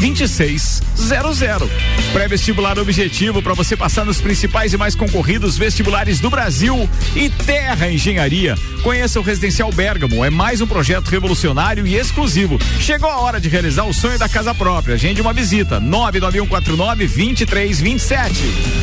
[0.00, 1.70] 2600.
[2.12, 7.90] Pré-vestibular objetivo para você passar nos principais e mais concorridos vestibulares do Brasil e Terra
[7.90, 8.56] Engenharia.
[8.82, 12.58] Conheça o Residencial Bergamo, é mais um projeto revolucionário e exclusivo.
[12.80, 14.94] Chegou a hora de realizar o sonho da casa própria.
[14.94, 15.78] Agende uma visita.
[15.78, 18.82] 99149 2327.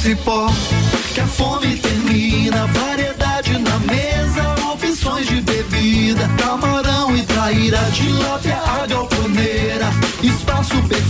[0.00, 0.46] Cipó,
[1.12, 8.86] que a fome termina, variedade na mesa, opções de bebida, camarão e traíra, tilápia, a
[8.86, 9.90] galponeira,
[10.22, 11.09] espaço perfeito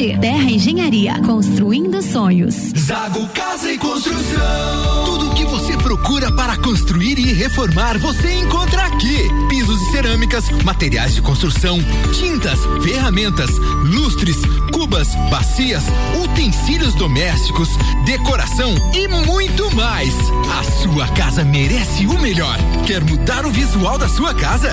[0.00, 2.54] Terra Engenharia, construindo sonhos.
[2.74, 5.04] Zago Casa e Construção.
[5.04, 9.28] Tudo o que você procura para construir e reformar, você encontra aqui.
[9.50, 11.78] Pisos e cerâmicas, materiais de construção,
[12.14, 13.50] tintas, ferramentas,
[13.84, 14.38] lustres,
[14.72, 15.84] cubas, bacias,
[16.24, 17.68] utensílios domésticos,
[18.06, 20.14] decoração e muito mais.
[20.58, 22.56] A sua casa merece o melhor.
[22.86, 24.72] Quer mudar o visual da sua casa?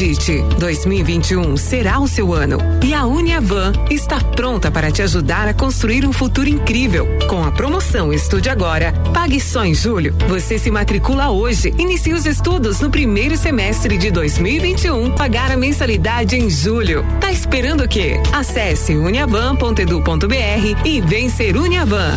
[0.00, 5.52] Acredite, 2021 será o seu ano e a Uniavan está pronta para te ajudar a
[5.52, 7.06] construir um futuro incrível.
[7.28, 10.16] Com a promoção Estude Agora, pague só em julho.
[10.26, 11.74] Você se matricula hoje.
[11.78, 15.14] Inicie os estudos no primeiro semestre de 2021.
[15.16, 17.04] Pagar a mensalidade em julho.
[17.20, 18.14] Tá esperando o quê?
[18.32, 22.16] Acesse uniavan.edu.br e vem ser Uniavan.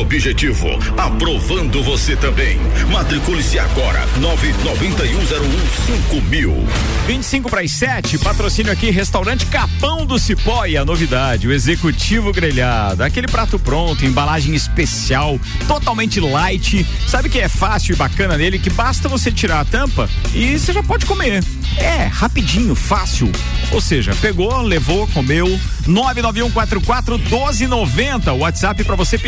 [0.00, 2.58] objetivo, aprovando você também.
[2.90, 6.66] Matricule-se agora, nove noventa e um zero um cinco mil.
[7.06, 12.30] 25 para as 7, patrocínio aqui, restaurante Capão do Cipó e a novidade, o executivo
[12.32, 13.02] grelhado.
[13.02, 16.86] Aquele prato pronto, embalagem especial, totalmente light.
[17.06, 18.58] Sabe que é fácil e bacana nele?
[18.58, 21.42] Que basta você tirar a tampa e você já pode comer.
[21.78, 23.30] É, rapidinho, fácil.
[23.72, 25.58] Ou seja, pegou, levou, comeu.
[25.86, 29.27] 991441290, o WhatsApp para você pedir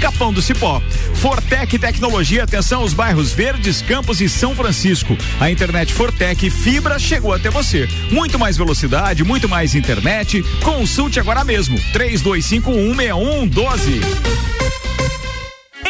[0.00, 0.82] Capão do Cipó.
[1.14, 5.16] Fortec Tecnologia, atenção, os bairros Verdes, Campos e São Francisco.
[5.40, 7.88] A internet Fortec Fibra chegou até você.
[8.10, 10.42] Muito mais velocidade, muito mais internet.
[10.62, 11.78] Consulte agora mesmo.
[11.92, 14.87] 32516112.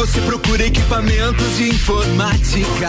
[0.00, 2.88] Você procura equipamentos de informática,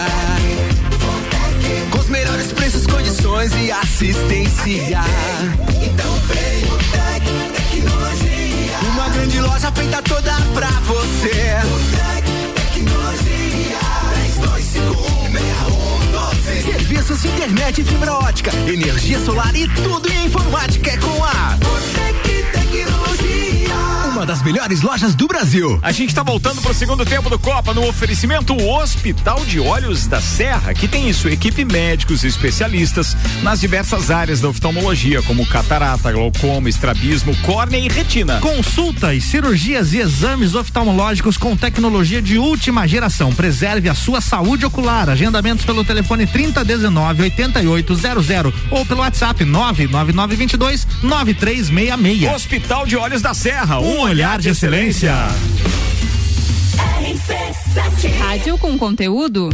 [1.90, 4.98] com os melhores preços, condições e assistência,
[5.82, 7.22] então vem o Tec
[7.54, 8.78] Tecnologia.
[8.94, 11.60] Uma grande loja feita toda pra você.
[11.66, 12.24] O Tec
[12.72, 13.76] Tecnologia.
[16.64, 16.72] 32516112.
[16.72, 22.01] Serviços de internet, fibra ótica, energia solar e tudo em informática é com a.
[24.22, 25.80] Uma das melhores lojas do Brasil.
[25.82, 30.06] A gente está voltando para o segundo tempo do Copa no oferecimento Hospital de Olhos
[30.06, 35.20] da Serra, que tem em sua equipe médicos e especialistas nas diversas áreas da oftalmologia,
[35.22, 38.38] como catarata, glaucoma, estrabismo, córnea e retina.
[38.38, 43.34] Consultas, cirurgias e exames oftalmológicos com tecnologia de última geração.
[43.34, 45.08] Preserve a sua saúde ocular.
[45.08, 52.32] Agendamentos pelo telefone 3019 8800 ou pelo WhatsApp 99922 9366.
[52.32, 55.14] Hospital de Olhos da Serra, um olhar de excelência.
[58.18, 59.48] Rádio com conteúdo.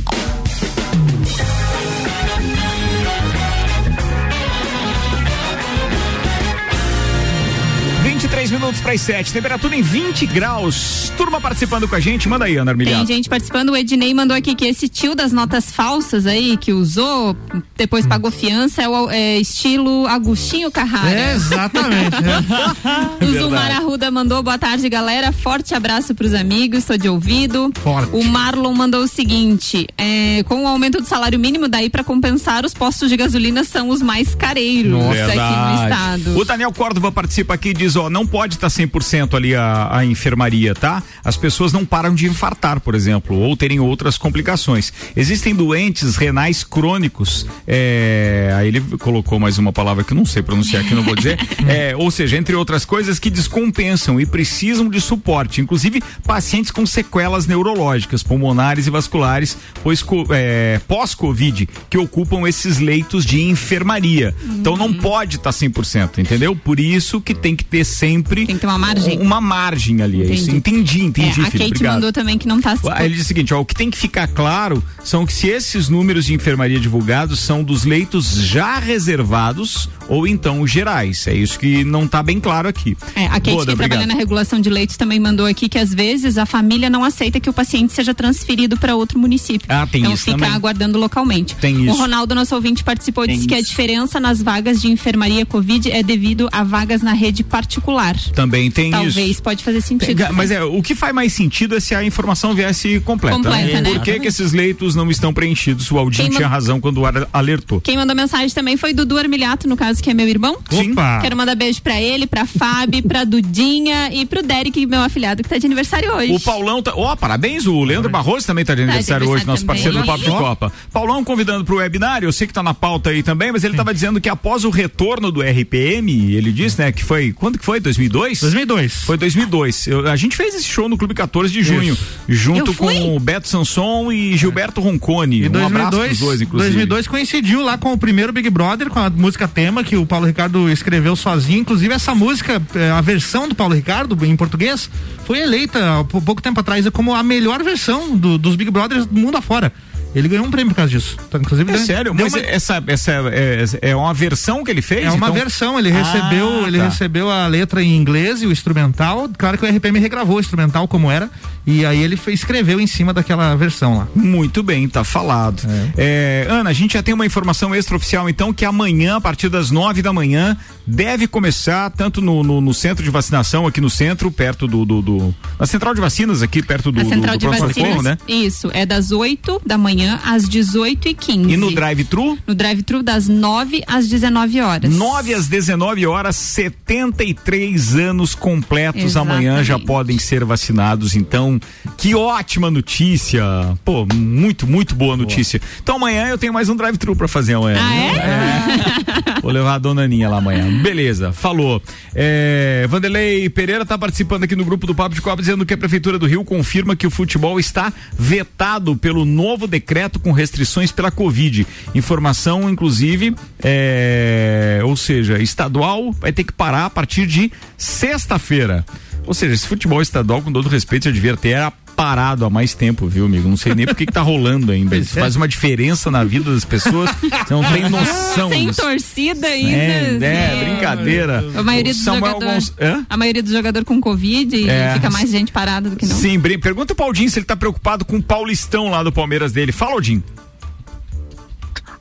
[8.38, 11.12] 23 minutos para as 7, temperatura em 20 graus.
[11.16, 13.04] Turma participando com a gente, manda aí, Ana Armiliato.
[13.04, 16.72] Tem gente participando, o Ednei mandou aqui que esse tio das notas falsas aí, que
[16.72, 17.36] usou,
[17.76, 21.10] depois pagou fiança, é o é, estilo Agostinho Carrara.
[21.10, 22.14] É, exatamente.
[23.20, 27.72] o Zumar Arruda mandou, boa tarde, galera, forte abraço pros amigos, tô de ouvido.
[27.82, 28.14] Forte.
[28.14, 32.64] O Marlon mandou o seguinte, é, com o aumento do salário mínimo, daí para compensar,
[32.64, 36.38] os postos de gasolina são os mais careiros aqui no estado.
[36.38, 40.04] O Daniel Córdova participa aqui e diz, ó, não pode estar 100% ali a, a
[40.04, 41.02] enfermaria, tá?
[41.24, 44.92] As pessoas não param de infartar, por exemplo, ou terem outras complicações.
[45.16, 50.42] Existem doentes renais crônicos, é, aí ele colocou mais uma palavra que eu não sei
[50.42, 54.88] pronunciar aqui, não vou dizer, é, ou seja, entre outras coisas que descompensam e precisam
[54.88, 62.48] de suporte, inclusive pacientes com sequelas neurológicas, pulmonares e vasculares, pois é, pós-Covid, que ocupam
[62.48, 64.34] esses leitos de enfermaria.
[64.44, 66.54] Então não pode estar 100%, entendeu?
[66.54, 69.18] Por isso que tem que ter sempre tem que ter uma margem.
[69.20, 70.50] Uma margem ali, é isso.
[70.50, 71.94] Entendi, entendi, é, A filho, Kate obrigado.
[71.94, 73.98] mandou também que não tá Aí ele diz o seguinte, ó, o que tem que
[73.98, 79.88] ficar claro são que se esses números de enfermaria divulgados são dos leitos já reservados
[80.08, 81.26] ou então gerais.
[81.26, 82.96] É isso que não está bem claro aqui.
[83.14, 85.92] É, a Kate Boda, que trabalha na regulação de leitos também mandou aqui que às
[85.92, 89.66] vezes a família não aceita que o paciente seja transferido para outro município.
[89.68, 90.50] Ah, tem então isso fica também.
[90.52, 91.56] aguardando localmente.
[91.56, 91.94] Tem isso.
[91.94, 93.70] O Ronaldo, nosso ouvinte, participou e disse que a isso.
[93.70, 98.07] diferença nas vagas de enfermaria Covid é devido a vagas na rede particular.
[98.34, 99.42] Também tem Talvez isso.
[99.42, 100.16] pode fazer sentido.
[100.24, 103.36] Tem- Mas é, o que faz mais sentido é se a informação viesse completa.
[103.36, 103.90] Completa, né?
[103.90, 105.90] Por que, que esses leitos não estão preenchidos?
[105.90, 107.80] O Aldinho Quem tinha razão quando ar- alertou.
[107.80, 110.58] Quem mandou mensagem também foi Dudu Armiliato, no caso, que é meu irmão.
[110.72, 111.20] Opa.
[111.20, 115.48] Quero mandar beijo pra ele, pra Fábio, pra Dudinha e pro Derek, meu afilhado, que
[115.48, 116.32] tá de aniversário hoje.
[116.32, 116.92] O Paulão tá.
[116.94, 120.30] Ó, parabéns, o Leandro Barroso também tá de aniversário hoje, nosso parceiro do Papo de
[120.30, 120.72] Copa.
[120.92, 123.92] Paulão convidando pro webinário, eu sei que tá na pauta aí também, mas ele tava
[123.94, 127.32] dizendo que após o retorno do RPM, ele disse, né, que foi.
[127.32, 127.80] Quando que foi?
[127.98, 128.40] 2002?
[128.40, 128.94] 2002.
[129.04, 129.86] Foi 2002.
[129.86, 131.96] Eu- a gente fez esse show no Clube 14 de junho,
[132.28, 132.94] junto Eu fui.
[132.94, 135.40] com o Beto Sanson e Gilberto Roncone.
[135.42, 136.70] E um abraço 2002, pros dois, inclusive.
[136.74, 140.26] 2002 coincidiu lá com o primeiro Big Brother, com a música tema que o Paulo
[140.26, 141.60] Ricardo escreveu sozinho.
[141.60, 144.88] Inclusive, essa música, eh, a versão do Paulo Ricardo, em português,
[145.26, 149.06] foi eleita há pou- pouco tempo atrás como a melhor versão do- dos Big Brothers
[149.06, 149.72] do mundo afora.
[150.14, 151.16] Ele ganhou um prêmio por causa disso.
[151.28, 154.70] Então, inclusive, É ganhou- sério, deu mas uma- essa, essa é, é uma versão que
[154.70, 155.04] ele fez?
[155.04, 155.32] É uma então?
[155.32, 156.84] versão, ele recebeu, Ah, ele tá.
[156.88, 159.28] recebeu a letra em inglês e o instrumental.
[159.36, 161.30] Claro que o RPM regravou o instrumental como era
[161.66, 164.08] e aí ele escreveu em cima daquela versão lá.
[164.14, 165.62] Muito bem, tá falado.
[165.96, 169.70] É, Ana, a gente já tem uma informação extraoficial, então, que amanhã, a partir das
[169.70, 170.56] nove da manhã,
[170.86, 174.84] deve começar, tanto no, no- no centro de vacinação, aqui no centro, perto do.
[174.86, 177.86] do, do- na central de vacinas, aqui perto do, A do, central do de pronto-socorro,
[177.96, 178.18] vacinas, né?
[178.26, 182.38] isso, é das 8 da manhã às 18 e 15 E no drive-thru?
[182.46, 184.94] No drive-thru das 9 às 19 horas.
[184.94, 191.16] 9 às 19 horas, 73 anos completos amanhã já podem ser vacinados.
[191.16, 191.60] Então,
[191.96, 193.42] que ótima notícia.
[193.84, 195.60] Pô, muito, muito boa notícia.
[195.82, 197.78] Então amanhã eu tenho mais um drive-thru pra fazer amanhã.
[197.80, 199.37] Ah, é?
[199.42, 200.82] Vou levar a dona Aninha lá amanhã.
[200.82, 201.82] Beleza, falou.
[202.14, 205.78] É, Vanderlei Pereira tá participando aqui no grupo do Papo de Copa dizendo que a
[205.78, 211.10] Prefeitura do Rio confirma que o futebol está vetado pelo novo decreto com restrições pela
[211.10, 211.66] Covid.
[211.94, 218.84] Informação, inclusive, é, ou seja, estadual vai ter que parar a partir de sexta-feira.
[219.26, 222.74] Ou seja, esse futebol estadual, com todo respeito, já devia ter era parado há mais
[222.74, 223.48] tempo, viu, amigo?
[223.48, 224.96] Não sei nem por que que tá rolando ainda.
[224.96, 227.10] Isso faz uma diferença na vida das pessoas.
[227.20, 228.48] Você não tem noção.
[228.48, 228.80] Sem disso.
[228.80, 230.24] torcida ainda.
[230.24, 231.44] É, é, brincadeira.
[231.56, 232.68] A maioria O dos jogadores.
[232.70, 233.04] Gonç-?
[233.10, 234.92] A maioria dos jogadores com Covid e É.
[234.94, 236.14] fica mais gente parada do que não.
[236.14, 239.72] Sim, pergunta pro Aldinho se ele tá preocupado com o Paulistão lá do Palmeiras dele.
[239.72, 240.22] Fala, Aldinho.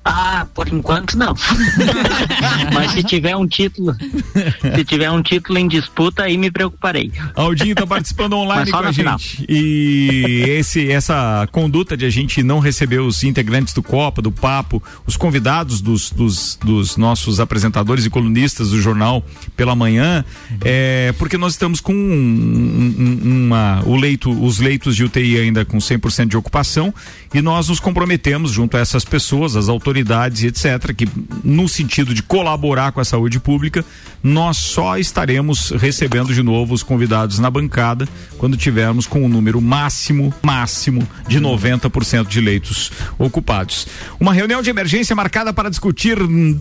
[0.10, 1.36] Ah, por enquanto não.
[2.74, 3.94] Mas se tiver um título,
[4.76, 7.12] se tiver um título em disputa, aí me preocuparei.
[7.36, 9.20] Aldinho tá participando online com a na final.
[9.20, 9.46] gente.
[9.50, 14.82] E esse, essa conduta de a gente não receber os integrantes do Copa, do Papo,
[15.06, 20.24] os convidados dos, dos, dos nossos apresentadores e colunistas do jornal pela manhã,
[20.64, 21.98] é porque nós estamos com um-
[22.98, 26.94] um- uma, o leito, os leitos de UTI ainda com 100% de ocupação
[27.34, 29.97] e nós nos comprometemos junto a essas pessoas, as autoridades
[30.44, 31.08] e etc, que
[31.44, 33.84] no sentido de colaborar com a saúde pública,
[34.24, 39.62] nós só estaremos recebendo de novo os convidados na bancada quando tivermos com o número
[39.62, 43.88] máximo, máximo de 90% de leitos ocupados.
[44.20, 46.18] Uma reunião de emergência marcada para discutir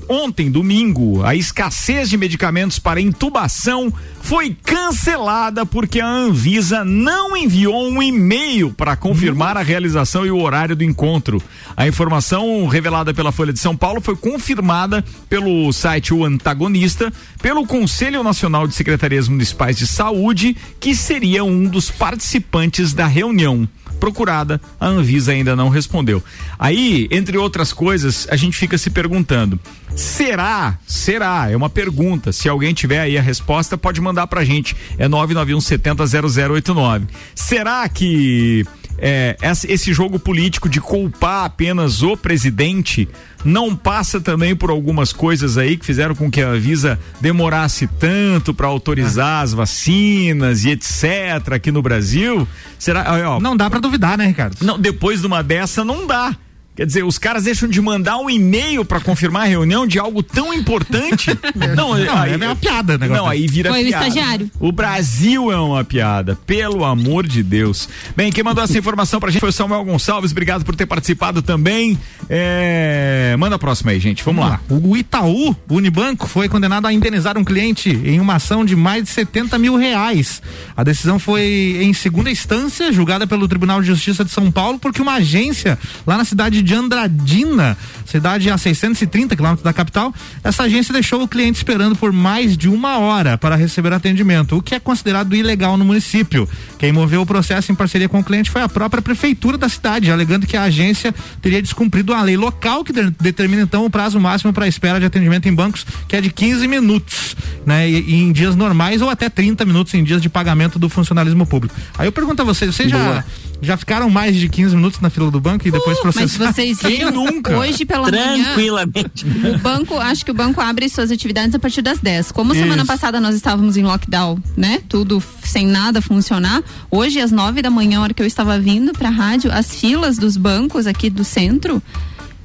[0.09, 7.89] ontem, domingo, a escassez de medicamentos para intubação foi cancelada porque a Anvisa não enviou
[7.89, 11.41] um e-mail para confirmar a realização e o horário do encontro.
[11.76, 17.66] A informação revelada pela Folha de São Paulo foi confirmada pelo site O Antagonista, pelo
[17.66, 23.68] Conselho Nacional de Secretarias Municipais de Saúde, que seria um dos participantes da reunião.
[23.99, 26.22] Procurada, a Anvisa ainda não respondeu.
[26.59, 29.59] Aí, entre outras coisas, a gente fica se perguntando:
[29.95, 30.79] será?
[30.87, 31.51] Será?
[31.51, 32.31] É uma pergunta.
[32.31, 34.77] Se alguém tiver aí a resposta, pode mandar pra gente.
[34.99, 37.07] É 991 70 0089.
[37.35, 38.66] Será que
[38.99, 39.36] é,
[39.68, 43.09] esse jogo político de culpar apenas o presidente
[43.44, 48.53] não passa também por algumas coisas aí que fizeram com que a Anvisa demorasse tanto
[48.53, 52.47] para autorizar as vacinas e etc aqui no Brasil?
[52.78, 53.05] Será?
[53.30, 54.57] ó, Não dá pra duvidar, né, Ricardo?
[54.62, 56.34] não, depois de uma dessa não dá.
[56.77, 60.22] Quer dizer, os caras deixam de mandar um e-mail para confirmar a reunião de algo
[60.22, 61.31] tão importante.
[61.74, 64.07] Não, Não, é uma piada o negócio Não, aí vira Foi o piada.
[64.07, 64.51] estagiário.
[64.61, 67.89] O Brasil é uma piada, pelo amor de Deus.
[68.14, 70.33] Bem, quem mandou essa informação pra gente foi o Samuel Gonçalves.
[70.33, 71.99] Obrigado por ter participado também.
[72.29, 74.22] É, Manda a próxima aí, gente.
[74.22, 74.61] Vamos lá.
[74.68, 79.09] O Itaú Unibanco foi condenado a indenizar um cliente em uma ação de mais de
[79.11, 80.43] 70 mil reais.
[80.77, 85.01] A decisão foi em segunda instância, julgada pelo Tribunal de Justiça de São Paulo, porque
[85.01, 90.93] uma agência lá na cidade de Andradina, cidade a 630 quilômetros da capital, essa agência
[90.93, 94.81] deixou o cliente esperando por mais de uma hora para receber atendimento, o que é
[94.81, 96.49] considerado ilegal no município.
[96.79, 100.11] Quem moveu o processo em parceria com o cliente foi a própria prefeitura da cidade,
[100.11, 104.21] alegando que a agência teria descumprido a lei local que de- determina então o prazo
[104.21, 107.89] máximo para espera de atendimento em bancos, que é de 15 minutos, né?
[107.89, 111.47] E, e em dias normais ou até 30 minutos em dias de pagamento do funcionalismo
[111.47, 111.75] público.
[111.99, 113.25] Aí eu pergunto a vocês, vocês já,
[113.63, 116.53] Já ficaram mais de 15 minutos na fila do banco e depois Uh, mas processaram?
[116.53, 117.25] vocês viram
[117.59, 118.45] hoje pela manhã.
[118.45, 119.25] Tranquilamente.
[119.55, 122.33] O banco, acho que o banco abre suas atividades a partir das 10.
[122.33, 122.63] Como Isso.
[122.63, 124.81] semana passada nós estávamos em lockdown, né?
[124.89, 126.63] Tudo sem nada funcionar.
[126.91, 130.19] Hoje, às 9 da manhã, a hora que eu estava vindo pra rádio, as filas
[130.19, 131.83] dos bancos aqui do centro.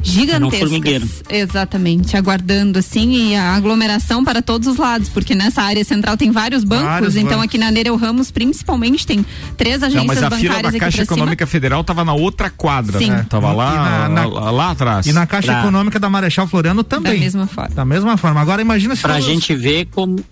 [0.03, 1.23] Gigantescas.
[1.29, 6.31] Exatamente, aguardando assim e a aglomeração para todos os lados, porque nessa área central tem
[6.31, 7.45] vários bancos, Vários então bancos.
[7.45, 9.25] aqui na Nereu Ramos principalmente tem
[9.57, 11.17] três agências Não, mas a bancárias fila da Caixa pra cima.
[11.17, 13.09] Econômica Federal tava na outra quadra, Sim.
[13.11, 13.25] né?
[13.29, 15.05] Tava lá, na- na- lá, lá atrás.
[15.05, 17.13] E na Caixa Econômica da Marechal Floriano também.
[17.13, 17.75] Da mesma forma.
[17.75, 18.41] Da mesma forma.
[18.41, 20.23] Agora imagina se Pra todos- gente ver como.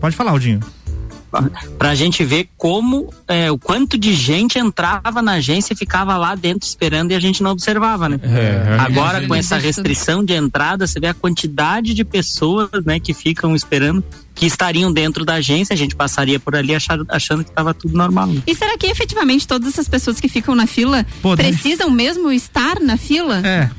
[0.00, 0.60] Pode falar, Aldinho.
[1.78, 6.34] Pra gente ver como é, o quanto de gente entrava na agência e ficava lá
[6.34, 8.18] dentro esperando e a gente não observava, né?
[8.22, 13.14] É, Agora, com essa restrição de entrada, você vê a quantidade de pessoas né, que
[13.14, 14.02] ficam esperando,
[14.34, 17.96] que estariam dentro da agência, a gente passaria por ali achando, achando que estava tudo
[17.96, 18.26] normal.
[18.28, 18.42] né?
[18.46, 21.44] E será que efetivamente todas essas pessoas que ficam na fila Pô, né?
[21.44, 23.46] precisam mesmo estar na fila?
[23.46, 23.70] É.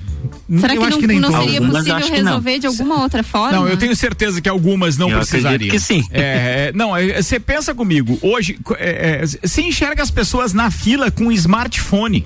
[0.60, 1.46] Será Eu que acho não, que nem não todas.
[1.46, 2.10] seria possível não.
[2.16, 3.52] resolver de alguma outra forma?
[3.58, 5.70] Não, eu tenho certeza que algumas não Eu precisariam.
[5.72, 6.04] que sim.
[6.12, 6.22] É,
[6.70, 11.10] é, não, é, você pensa comigo, hoje, é, é, você enxerga as pessoas na fila
[11.12, 12.26] com smartphone.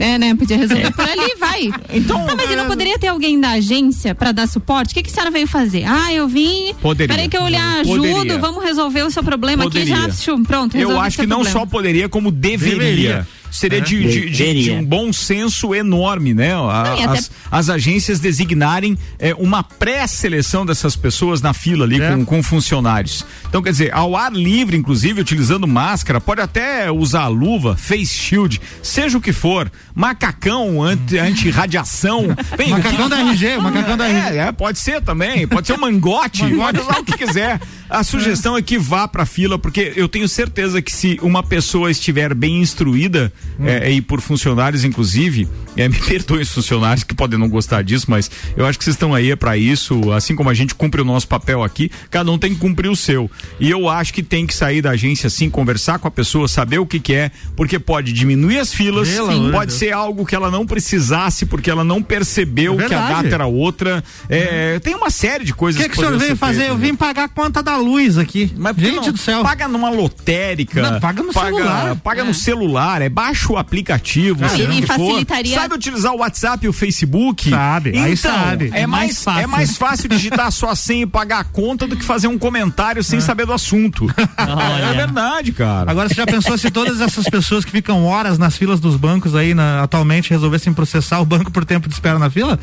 [0.00, 0.32] É, né?
[0.32, 1.70] Podia resolver por ali, vai.
[1.92, 4.92] Então, Não, mas e não é- poderia ter alguém da agência pra dar suporte?
[4.92, 5.82] O que, que a senhora veio fazer?
[5.86, 6.72] Ah, eu vim.
[6.80, 7.12] Poderia.
[7.12, 8.38] Peraí que eu olhar, ajudo, Poderia.
[8.38, 9.96] vamos resolver o seu problema Poderia.
[9.96, 10.36] aqui já.
[10.46, 11.58] Pronto, Eu acho que não problema.
[11.60, 12.78] só poderia, como deveria.
[12.78, 13.28] Deveria.
[13.50, 13.80] Seria É.
[13.80, 16.52] de, de- de- de um bom senso enorme, né?
[16.52, 16.68] A- Não,
[17.04, 22.10] até- as, as agências designarem é, uma pré-seleção dessas pessoas na fila ali É.
[22.12, 23.24] com, com funcionários.
[23.48, 28.60] Então, quer dizer, ao ar livre, inclusive, utilizando máscara, pode até usar luva, face shield,
[28.82, 32.26] seja o que for, macacão anti- anti-radiação.
[32.56, 34.18] Bem, Macacão que- da RG, o macacão da RG.
[34.38, 37.60] é, é, pode ser também, pode ser um mangote, pode usar o que quiser.
[37.90, 41.90] A sugestão é que vá pra fila, porque eu tenho certeza que se uma pessoa
[41.90, 47.38] estiver bem instruída, é, e por funcionários, inclusive, é, me perdoem os funcionários que podem
[47.38, 50.50] não gostar disso, mas eu acho que vocês estão aí é pra isso, assim como
[50.50, 53.30] a gente cumpre o nosso papel aqui, cada um tem que cumprir o seu.
[53.58, 56.78] E eu acho que tem que sair da agência assim, conversar com a pessoa, saber
[56.78, 60.50] o que, que é, porque pode diminuir as filas, de pode ser algo que ela
[60.50, 64.02] não precisasse, porque ela não percebeu É que a data era outra.
[64.28, 66.58] É, tem uma série de O coisas que, que o senhor veio fazer?
[66.60, 66.86] feitas, Eu né?
[66.88, 68.52] vim pagar a conta da luz aqui.
[68.56, 69.42] Mas que Gente não do céu.
[69.42, 70.82] Paga numa lotérica.
[70.82, 71.96] Não, paga no paga, celular.
[71.96, 72.24] Paga É.
[72.24, 74.42] no celular, é baixa o aplicativo.
[74.44, 74.96] E o que for.
[74.96, 77.50] facilitaria- Sabe utilizar o WhatsApp e o Facebook?
[77.50, 78.70] Sabe, então, aí sabe.
[78.72, 79.40] É, É mais, mais fácil.
[79.42, 82.38] É mais fácil digitar a sua senha e pagar a conta do que fazer um
[82.38, 84.06] comentário sem saber do assunto.
[84.38, 85.90] É verdade, cara.
[85.90, 89.34] Agora, você já pensou se todas essas pessoas que ficam horas nas filas dos bancos
[89.34, 92.58] aí na- atualmente resolvessem processar o banco por tempo de espera na fila?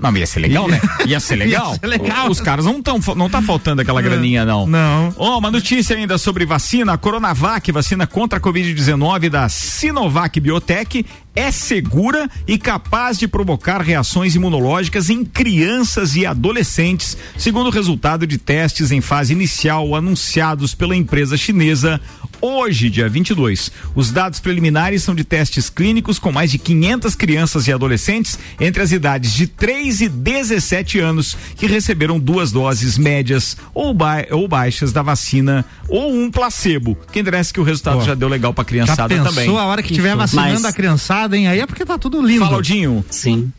[0.00, 0.80] Não, mas ia ser legal, né?
[1.06, 1.72] Ia ser legal.
[1.72, 2.30] Ia ser legal.
[2.30, 4.66] Os caras não tão, não tá faltando aquela graninha, não.
[4.66, 5.14] Não.
[5.16, 11.04] Ó, uma notícia ainda sobre vacina, a Coronavac, vacina contra a Covid-19 da Sinovac Biotech,
[11.34, 18.26] é segura e capaz de provocar reações imunológicas em crianças e adolescentes, segundo o resultado
[18.26, 22.00] de testes em fase inicial anunciados pela empresa chinesa
[22.40, 23.70] hoje, dia 22.
[23.94, 28.82] Os dados preliminares são de testes clínicos com mais de 500 crianças e adolescentes entre
[28.82, 34.46] as idades de 3 e 17 anos que receberam duas doses médias ou, ba- ou
[34.48, 36.96] baixas da vacina ou um placebo.
[37.12, 39.48] Que interessa que o resultado Pô, já deu legal pra Já criançada pensou também.
[39.56, 41.48] a hora que tiver vacinando Mas- a criançada, hein?
[41.48, 42.44] Aí é porque tá tudo lindo.
[42.44, 43.04] Fala, Aldinho.
[43.10, 43.52] Sim.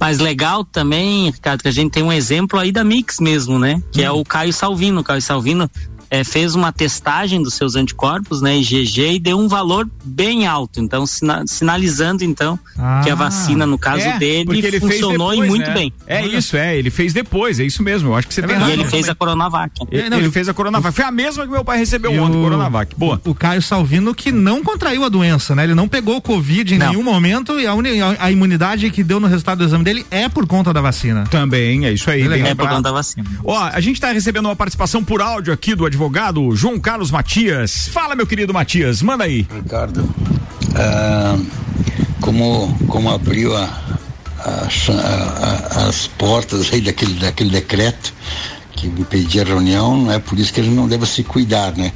[0.00, 3.80] Mas legal também, Ricardo, que a gente tem um exemplo aí da Mix mesmo, né?
[3.92, 4.16] Que é Hum.
[4.18, 5.00] o Caio Salvino.
[5.00, 5.70] O Caio Salvino
[6.14, 10.78] eh, fez uma testagem dos seus anticorpos, né, IgG, e deu um valor bem alto.
[10.78, 12.58] Então, sina- sinalizando, então,
[13.02, 13.16] que a Ah.
[13.16, 15.74] vacina, no caso É, dele, porque ele fez funcionou depois, e muito né?
[15.74, 15.92] bem.
[16.06, 18.10] É isso, é, ele fez depois, é isso mesmo.
[18.10, 19.72] Eu acho que você tem E razão ele fez a Coronavac.
[19.90, 20.94] Ele, Não, ele e- fez a Coronavac.
[20.94, 22.94] Foi a mesma que meu pai recebeu E ontem, o- Coronavac.
[22.94, 23.18] Boa.
[23.24, 25.64] O Caio Salvino que não contraiu a doença, né?
[25.64, 26.88] Ele não pegou o Covid em Não.
[26.90, 27.72] nenhum momento e a,
[28.20, 31.24] a- imunidade que deu no resultado do exame dele é por conta da vacina.
[31.30, 32.22] Também, é isso aí.
[32.28, 32.38] Legal.
[32.44, 33.24] bem É por conta da vacina.
[33.42, 36.01] Ó, a gente tá recebendo uma participação por áudio aqui do advogado
[36.56, 37.88] João Carlos Matias.
[37.88, 39.46] Fala, meu querido Matias, manda aí.
[39.52, 40.08] Ricardo,
[40.74, 41.36] ah,
[42.20, 43.80] como, como abriu a-
[44.38, 48.12] a a- a- as portas aí daquele, daquele decreto
[48.72, 51.92] que me pedia reunião, não é por isso que ele não deve se cuidar, né?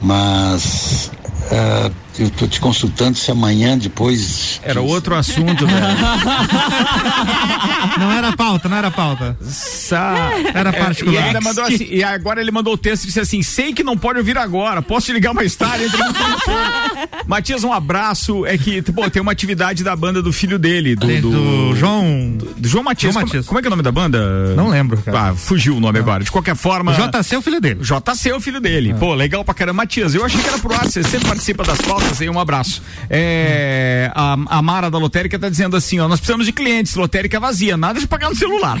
[0.00, 1.10] Mas
[1.52, 4.60] ah, eu estou te consultando se amanhã depois.
[4.62, 5.80] Era outro assunto, velho.
[7.98, 9.36] Não era pauta, não era pauta.
[9.42, 11.14] Sa- Era É, particular.
[11.14, 13.82] E, ainda mandou assim, e agora ele mandou o texto e disse assim: sei que
[13.82, 15.84] não pode ouvir agora, posso te ligar mais tarde?
[15.84, 16.50] Entre em contato."
[17.26, 18.46] Matias, um abraço.
[18.46, 22.38] É que, pô, tem uma atividade da banda do filho dele, do, Do, do, João.
[22.56, 23.12] do João Matias.
[23.12, 23.46] João Como- Matias.
[23.46, 24.54] Como, é que é o nome da banda?
[24.56, 25.30] Não lembro, cara.
[25.30, 26.24] Ah, fugiu o nome agora.
[26.24, 26.92] De qualquer forma.
[26.92, 27.80] O JC é o filho dele.
[27.82, 28.94] JC é o filho dele.
[28.94, 29.80] Pô, legal pra caramba.
[29.80, 31.99] Matias, eu achei que era pro ar, você sempre participa das pautas.
[32.00, 32.82] Pelotas, aí um abraço.
[33.08, 37.38] É, a, a Mara da Lotérica tá dizendo assim, ó, nós precisamos de clientes, lotérica
[37.38, 38.78] vazia, nada de pagar no celular.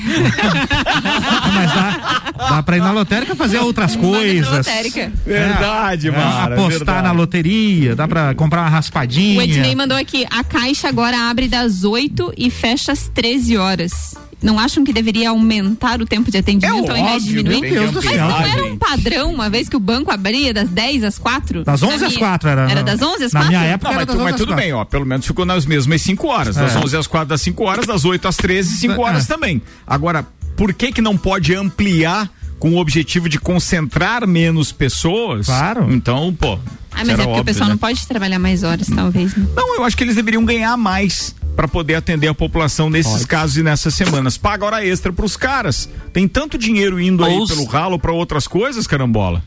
[1.54, 4.48] Mas dá, dá pra ir na lotérica fazer outras coisas.
[4.66, 5.12] lotérica.
[5.26, 7.02] Verdade, É, Mara, Apostar verdade.
[7.02, 9.38] na loteria, dá pra comprar uma raspadinha.
[9.38, 14.14] O Ednei mandou aqui, a caixa agora abre das 8 e fecha às 13 horas.
[14.42, 17.70] Não acham que deveria aumentar o tempo de atendimento ao invés de óbvio, diminuir?
[17.72, 18.28] Meu Deus do Mas céu.
[18.28, 21.62] não era um padrão, uma vez que o banco abria das 10 às 4?
[21.64, 22.70] Das 11 Na às minha- 4 era.
[22.70, 23.48] Era das 11 às Na 4?
[23.58, 24.62] minha época Não, era mas, das tu- 11 mas tudo 4.
[24.64, 24.84] bem, ó.
[24.84, 26.56] Pelo menos ficou nas mesmas 5 horas.
[26.56, 26.78] Das É.
[26.78, 29.28] 11 às 4 das 5 horas, das 8 às 13, 5 horas É.
[29.28, 29.60] também.
[29.86, 30.26] Agora,
[30.56, 35.46] por que que não pode ampliar com o objetivo de concentrar menos pessoas?
[35.46, 35.86] Claro.
[35.92, 36.58] Então, pô.
[36.92, 37.74] Ah, mas é porque o óbvio, pessoal né?
[37.74, 39.34] não pode trabalhar mais horas, talvez.
[39.36, 39.46] Né?
[39.54, 43.58] Não, eu acho que eles deveriam ganhar mais para poder atender a população nesses casos
[43.58, 44.38] e nessas semanas.
[44.38, 45.90] Paga hora extra pros caras.
[46.10, 49.42] Tem tanto dinheiro indo aí Ou os- pelo ralo para outras coisas, carambola.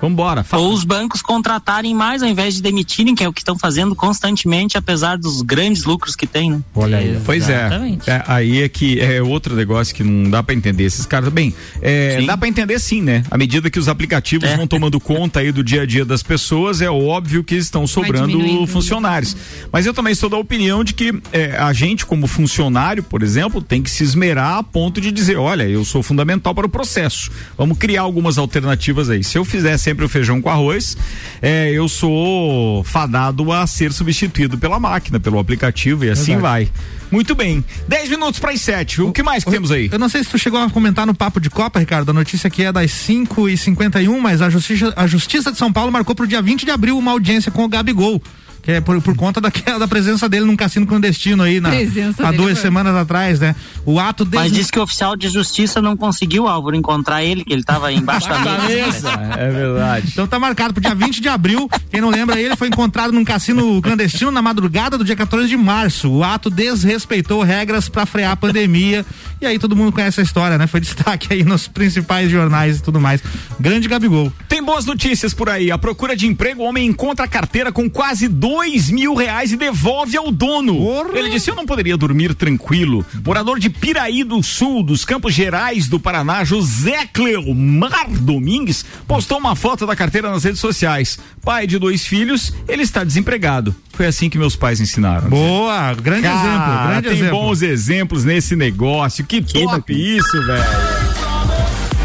[0.00, 0.42] Vambora.
[0.42, 0.62] Fala.
[0.62, 3.94] Ou os bancos contratarem mais ao invés de demitirem, que é o que estão fazendo
[3.94, 6.60] constantemente, apesar dos grandes lucros que tem, né?
[6.74, 7.18] Olha aí.
[7.24, 7.68] Pois é.
[8.06, 10.84] É, Aí é que é outro negócio que não dá pra entender.
[10.84, 13.22] Esses caras, bem, é, dá pra entender sim, né?
[13.30, 14.56] À medida que os aplicativos É.
[14.56, 18.28] vão tomando conta aí do dia a dia das pessoas, é óbvio que estão sobrando
[18.28, 18.66] diminuindo.
[18.66, 19.36] funcionários.
[19.72, 23.60] Mas eu também sou da opinião de que é, a gente, como funcionário, por exemplo,
[23.60, 27.30] tem que se esmerar a ponto de dizer, olha, eu sou fundamental para o processo.
[27.58, 29.22] Vamos criar algumas alternativas aí.
[29.22, 30.96] Se eu fizer sempre o feijão com arroz,
[31.42, 36.68] é, eu sou fadado a ser substituído pela máquina, pelo aplicativo e assim vai.
[37.10, 37.64] Muito bem.
[37.88, 39.02] 10 minutos para as 7.
[39.02, 39.88] O que mais que temos aí?
[39.92, 42.10] Eu não sei se tu chegou a comentar no papo de Copa, Ricardo.
[42.10, 45.72] A notícia aqui é das 5 e 51 mas a Justiça, a Justiça de São
[45.72, 48.22] Paulo marcou pro dia 20 de abril uma audiência com o Gabigol.
[48.62, 52.26] Que é por, por conta daquela, da presença dele num cassino clandestino aí na, Presença
[52.26, 52.62] há duas foi.
[52.62, 53.54] semanas atrás, né?
[53.84, 54.40] O ato des...
[54.40, 57.92] Mas diz que o oficial de justiça não conseguiu, Álvaro, encontrar ele, que ele estava
[57.92, 59.10] embaixo da mesa.
[59.38, 60.08] É verdade.
[60.12, 61.68] Então tá marcado pro dia 20 de abril.
[61.90, 65.56] Quem não lembra, ele foi encontrado num cassino clandestino na madrugada do dia 14 de
[65.56, 66.10] março.
[66.10, 69.04] O ato desrespeitou regras pra frear a pandemia.
[69.40, 70.66] E aí todo mundo conhece a história, né?
[70.66, 73.22] Foi destaque aí nos principais jornais e tudo mais.
[73.58, 74.32] Grande Gabigol.
[74.48, 75.70] Tem boas notícias por aí.
[75.70, 79.56] A procura de emprego, o homem encontra a carteira com quase dois mil reais e
[79.56, 80.76] devolve ao dono.
[81.14, 83.06] Ele disse: Eu não poderia dormir tranquilo.
[83.24, 89.54] Morador de Piraí do Sul, dos Campos Gerais do Paraná, José Cleomar Domingues, postou uma
[89.54, 91.18] foto da carteira nas redes sociais.
[91.44, 93.74] Pai de dois filhos, ele está desempregado.
[93.92, 95.28] Foi assim que meus pais ensinaram.
[95.28, 97.38] Boa, grande Cara, exemplo, grande tem exemplo.
[97.38, 99.24] bons exemplos nesse negócio.
[99.24, 100.64] Que top isso, velho.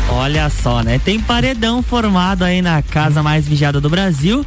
[0.09, 0.99] Olha só, né?
[1.03, 4.45] Tem paredão formado aí na casa mais vigiada do Brasil.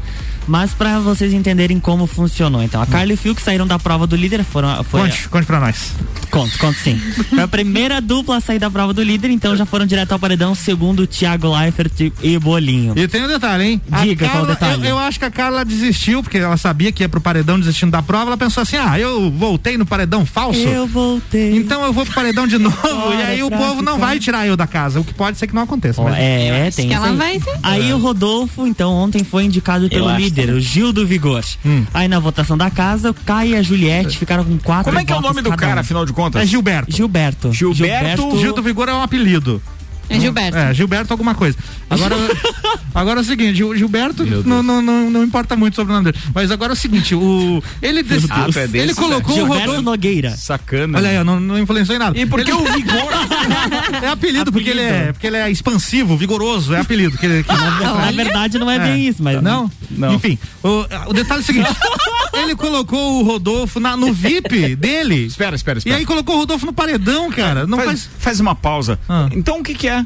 [0.49, 3.79] Mas pra vocês entenderem como funcionou, então a Carla e o Phil que saíram da
[3.79, 4.83] prova do líder foram.
[4.85, 5.93] Foi Conte, conte pra nós.
[6.31, 6.99] Conto, conto sim.
[7.31, 10.19] Foi a primeira dupla a sair da prova do líder, então já foram direto ao
[10.19, 12.93] paredão, segundo o Thiago Leifert e Bolinho.
[12.97, 13.83] E tem um detalhe, hein?
[13.91, 14.83] A Diga qual o Carla- detalhe.
[14.85, 17.91] Eu, eu acho que a Carla desistiu, porque ela sabia que ia pro paredão desistindo
[17.93, 18.27] da prova.
[18.31, 20.59] Ela pensou assim: ah, eu voltei no paredão falso.
[20.61, 21.57] Eu voltei.
[21.57, 22.77] Então eu vou pro paredão de novo.
[23.19, 24.07] e aí o povo não ficar.
[24.07, 25.01] vai tirar eu da casa.
[25.01, 26.01] O que pode ser que não aconteça.
[26.01, 27.17] Ó, mas- é, tem que isso ela aí.
[27.17, 27.61] vai sim.
[27.63, 31.43] Aí o Rodolfo, então, ontem foi indicado pelo acho líder, o Gil do Vigor.
[31.65, 31.85] Hum.
[31.93, 35.05] Aí na votação da casa, o Caio e a Juliette ficaram com quatro Como é
[35.05, 35.81] que é o nome do cara, um.
[35.81, 36.43] afinal de contas?
[36.43, 36.91] É Gilberto.
[36.95, 37.53] Gilberto.
[37.53, 39.63] Gilberto- Gil do Vigor é um apelido.
[40.09, 40.57] É Gilberto.
[40.59, 41.57] É, Gilberto alguma coisa.
[41.91, 42.17] Agora,
[42.95, 46.11] agora é o seguinte, o Gilberto não, não, não, não importa muito sobre o nome
[46.13, 46.25] dele.
[46.35, 49.83] Mas agora é o seguinte, o ele dec- Ah, é ele desse, colocou o Rodolfo
[49.83, 50.31] Nogueira.
[50.37, 50.99] Sacana.
[50.99, 52.19] Olha aí, eu não, não influenciou em nada.
[52.19, 53.13] E por que Ele- o vigor?
[54.03, 57.17] é apelido, porque ele é, porque ele é expansivo, vigoroso, é apelido.
[57.19, 59.71] Que, que Na verdade não é, bem isso, mas Não?
[59.91, 60.15] Não.
[60.15, 61.69] Enfim, o, o detalhe é o seguinte:
[62.33, 65.27] ele colocou o Rodolfo na- no VIP dele.
[65.27, 65.97] Espera, espera, E espera.
[65.97, 67.67] aí colocou o Rodolfo no paredão, cara.
[67.67, 68.09] Não faz, faz.
[68.19, 68.99] faz uma pausa.
[69.09, 69.29] Ah.
[69.33, 70.05] Então o que que é?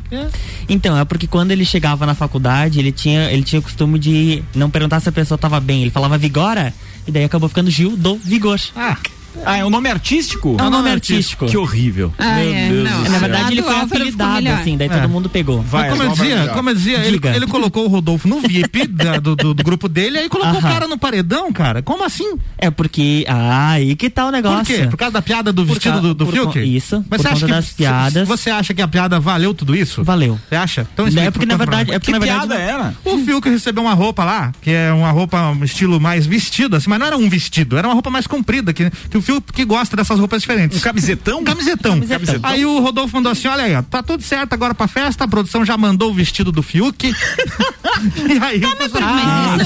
[0.68, 4.42] Então, é porque quando ele chegava na faculdade, ele tinha, ele tinha o costume de
[4.54, 5.82] não perguntar se a pessoa tava bem.
[5.82, 6.72] Ele falava Vigora,
[7.06, 8.60] e daí acabou ficando Gil do Vigor.
[8.76, 8.96] Ah,
[9.44, 10.56] Ah, é um nome artístico?
[10.58, 11.46] É um nome artístico.
[11.46, 12.12] Que horrível.
[12.18, 12.96] Ah, Meu é, Deus não.
[12.98, 13.20] do Na céu.
[13.20, 14.90] verdade, ele foi apelidado, assim, daí É.
[15.00, 15.62] todo mundo pegou.
[15.62, 18.86] Vai, como eu Álvaro dizia, como eu dizia, ele, ele colocou o Rodolfo no VIP
[18.92, 21.82] da- do, do, do grupo dele, aí colocou o cara no paredão, cara.
[21.82, 22.34] Como assim?
[22.58, 23.24] É porque.
[23.28, 24.58] Ah, aí que tá o negócio.
[24.58, 24.86] Por quê?
[24.88, 26.58] Por causa da piada do Por vestido ca- do, do Fiuk?
[26.60, 28.28] isso, Mas por você acha que das piadas.
[28.28, 30.02] Você acha que a piada valeu tudo isso?
[30.04, 30.38] Valeu.
[30.48, 30.86] Você acha?
[30.92, 32.46] Então É porque, na verdade, é porque Que na verdade.
[32.48, 32.94] piada era?
[33.04, 36.88] O Fiuk recebeu uma roupa lá, que é uma roupa um estilo mais vestido, assim,
[36.90, 39.64] mas não era um vestido, era uma roupa mais comprida, que, que o o Fiuk
[39.64, 40.78] gosta dessas roupas diferentes.
[40.78, 41.40] Um camisetão?
[41.40, 42.00] Um camisetão.
[42.00, 42.40] Camisetão.
[42.42, 45.28] Aí o Rodolfo mandou assim: olha aí, ó, tá tudo certo agora pra festa, a
[45.28, 47.08] produção já mandou o vestido do Fiuk.
[47.12, 49.56] e aí o pessoal- Ah,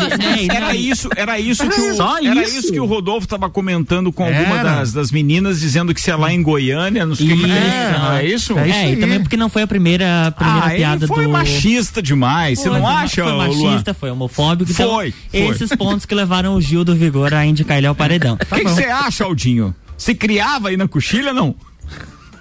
[0.51, 2.59] É, era isso, era isso que o, Só era isso?
[2.59, 6.17] isso que o Rodolfo estava comentando com alguma das, das meninas, dizendo que se é
[6.17, 7.45] lá em Goiânia, não sei o que.
[7.51, 8.59] É, é isso?
[8.59, 11.31] É, e também porque não foi a primeira, a primeira Ah, ele piada foi do.
[11.31, 13.47] machista demais, você Foi, não foi- acha, Foi Luan?
[13.71, 14.71] machista, foi homofóbico.
[14.71, 15.41] então, Foi, foi.
[15.41, 18.35] Esses pontos que levaram o Gil do Vigor a indicar ele ao paredão.
[18.35, 19.75] O que que você acha, Aldinho?
[19.97, 21.55] Se criava aí na coxilha, não?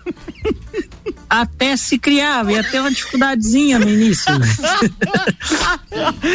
[1.30, 4.32] Até se criava, ia ter uma dificuldadezinha no início.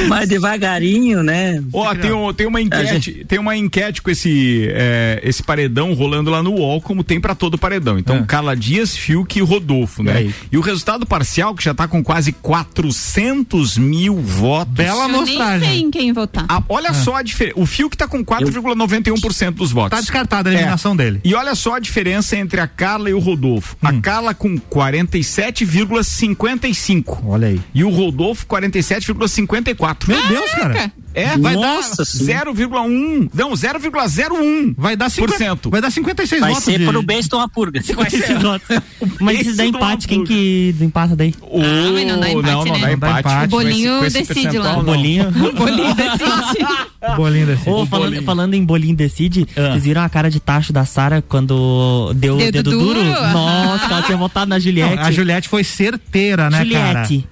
[0.09, 1.63] Mas devagarinho, né?
[1.73, 6.31] Ó, tem, um- tem uma enquete, tem uma enquete com esse, é, esse paredão rolando
[6.31, 7.97] lá no UOL, como tem pra todo paredão.
[7.97, 8.01] É.
[8.01, 10.33] Então, Carla Dias, Fiuk e Rodolfo, né?
[10.51, 14.75] E, o resultado parcial, que já tá com quase 400 mil votos.
[14.75, 16.45] Bela Eu nem sei em quem votar.
[16.49, 17.59] Ah, olha só a diferença.
[17.59, 19.91] O Fiuk tá com 4,91% dos votos.
[19.91, 21.21] Tá descartada a eliminação dele.
[21.25, 23.77] E olha só a diferença entre a Carla e o Rodolfo.
[23.83, 27.19] A Carla com 47,55.
[27.25, 27.61] Olha aí.
[27.75, 30.09] E o Rodolfo 47,54.
[30.09, 30.93] Meu Deus, cara.
[31.13, 33.31] É, vai Nossa dar 0,1.
[33.35, 34.75] Não, 0,01.
[34.77, 36.65] Vai dar 50, vai dar 56 Vai votos.
[36.65, 37.05] ser de- pro
[37.37, 37.81] uma purga.
[37.97, 38.27] Vai ser.
[39.21, 41.35] Mas se der empate, quem que desempata daí?
[41.41, 41.59] Oh,
[41.93, 42.97] mas não dá empate, não, não né?
[42.97, 43.45] dá empate.
[43.45, 44.73] O bolinho esse- decide lá.
[44.75, 44.81] não.
[44.81, 45.29] O bolinho.
[45.29, 47.17] O bolinho decide.
[47.17, 47.71] Bolinho decide.
[47.71, 52.13] Ô, falando, falando em bolinho decide, vocês viram a cara de tacho da Sara quando
[52.15, 53.03] deu o Dedo dedo, duro?
[53.03, 53.11] duro?
[53.33, 54.97] Nossa, ela tinha votado na Juliette.
[54.97, 57.05] Não, a Juliette foi certeira, né, cara?
[57.09, 57.29] Juliette.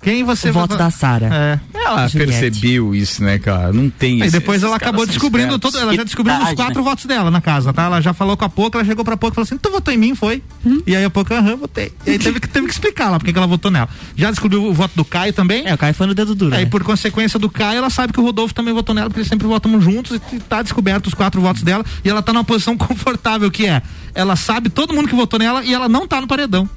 [0.00, 1.26] Quem você O voto vai- da Sara.
[1.26, 1.60] É.
[1.74, 2.40] Ela Juliette.
[2.40, 3.72] percebeu isso, né, cara?
[3.72, 7.04] Não tem E esse- depois ela acabou descobrindo todo, ela já descobriu os quatro votos
[7.04, 7.84] dela na casa, tá?
[7.84, 9.92] Ela já falou com a Poca, ela chegou pra Poca e falou assim: "Tu votou
[9.92, 10.40] em mim, foi?"
[10.86, 11.92] E aí a Poca, aham, votei.
[12.06, 13.88] E aí teve que teve que explicar lá porque que ela votou nela.
[14.16, 15.66] Já descobriu o voto do Caio também?
[15.66, 16.54] É, o Caio foi no dedo duro.
[16.54, 16.70] Aí né?
[16.70, 19.48] por consequência do Caio, ela sabe que o Rodolfo também votou nela, porque eles sempre
[19.48, 23.50] votam juntos e tá descoberto os quatro votos dela e ela tá numa posição confortável
[23.50, 23.82] que é,
[24.14, 26.68] ela sabe todo mundo que votou nela e ela não tá no paredão.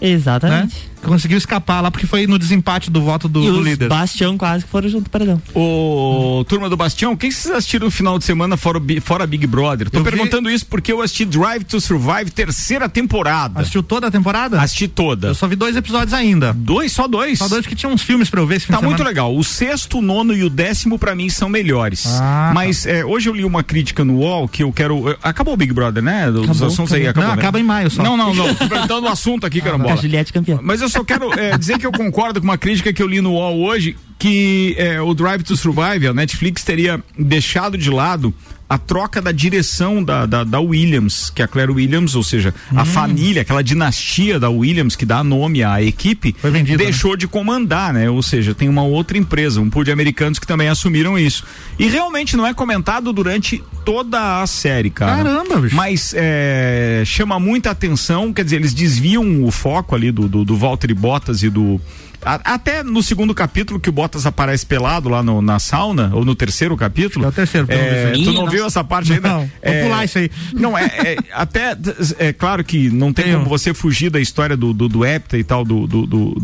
[0.00, 0.74] Exatamente.
[0.76, 0.82] Né?
[1.02, 3.88] Conseguiu escapar lá porque foi no desempate do voto do, E do os líder.
[3.88, 5.40] Bastião quase que foram junto pro paredão.
[5.54, 9.26] Ô, turma do Bastião, o que vocês assistiram no final de semana fora, o fora
[9.26, 9.88] Big Brother?
[9.90, 13.60] Tô Eu vi- perguntando isso porque eu assisti Drive to Survive, terceira temporada.
[13.60, 14.60] Assistiu toda a temporada?
[14.60, 15.28] Assisti toda.
[15.28, 16.52] Eu só vi dois episódios ainda.
[16.52, 16.92] Dois?
[16.92, 17.38] Só dois?
[17.38, 19.34] Só dois que tinham uns filmes pra eu ver esse fim Tá muito legal.
[19.36, 22.04] O sexto, o nono e o décimo, pra mim, são melhores.
[22.20, 25.08] Ah, Mas é, hoje eu li uma crítica no UOL que eu quero.
[25.10, 26.30] eh, Acabou o Big Brother, né?
[26.30, 27.06] Dos Acabou, assuntos aí.
[27.06, 27.10] acabou.
[27.10, 27.42] Acabou, Não, né?
[27.42, 28.02] acaba em maio só.
[28.02, 28.54] Não, não, não.
[28.54, 29.94] Tô perguntando o assunto aqui, carambola.
[29.94, 30.58] A Juliette campeã.
[30.62, 33.20] Mas eu só quero é, dizer que eu concordo com uma crítica que eu li
[33.20, 38.34] no UOL hoje, que é, o Drive to Survive, a Netflix teria deixado de lado
[38.70, 42.54] a troca da direção da, da, da Williams, que é a Claire Williams, ou seja,
[42.76, 46.36] a família, aquela dinastia da Williams que dá nome à equipe,
[46.78, 48.08] deixou de comandar, né?
[48.08, 51.44] Ou seja, tem uma outra empresa, um pool de americanos que também assumiram isso.
[51.80, 55.16] E realmente não é comentado durante toda a série, cara.
[55.16, 55.74] Caramba, bicho.
[55.74, 60.56] Mas é, chama muita atenção, quer dizer, eles desviam o foco ali do, do, do
[60.56, 61.80] Walter Bottas e do.
[62.24, 66.24] A- até no segundo capítulo que o Bottas aparece pelado lá no- na sauna, ou
[66.24, 67.24] no terceiro capítulo.
[67.24, 68.24] É o terceiro, pelo é, menos.
[68.24, 69.28] Tu não Ih, viu essa parte ainda?
[69.28, 70.30] Não, vou É, pular isso aí.
[70.52, 71.76] Não, é, é- até
[72.18, 75.44] é claro que não tem como você fugir da história do, do, do Hepta e
[75.44, 76.34] tal, do, do, do,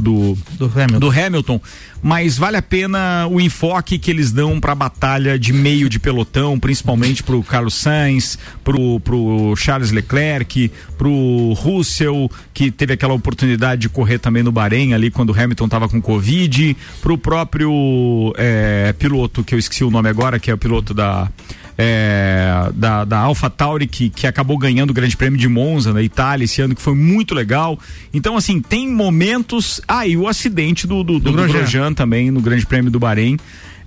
[0.58, 0.98] do, Hamilton.
[0.98, 1.60] do Hamilton,
[2.02, 6.58] mas vale a pena o enfoque que eles dão pra batalha de meio de pelotão,
[6.58, 13.88] principalmente pro Carlos Sainz, pro, pro Charles Leclerc, pro Russell, que teve aquela oportunidade de
[13.88, 19.44] correr também no Bahrein ali quando o Hamilton tava com Covid, pro próprio é, piloto,
[19.44, 21.30] que eu esqueci o nome agora, que é o piloto da
[21.78, 26.02] é, da, da Alpha Tauri que, que acabou ganhando o Grande Prêmio de Monza na
[26.02, 27.78] Itália esse ano, que foi muito legal.
[28.12, 29.80] Então, assim, tem momentos.
[29.86, 31.46] Ah, e o acidente do, do, do, do.
[31.46, 33.38] Grosjean também no Grande Prêmio do Bahrein.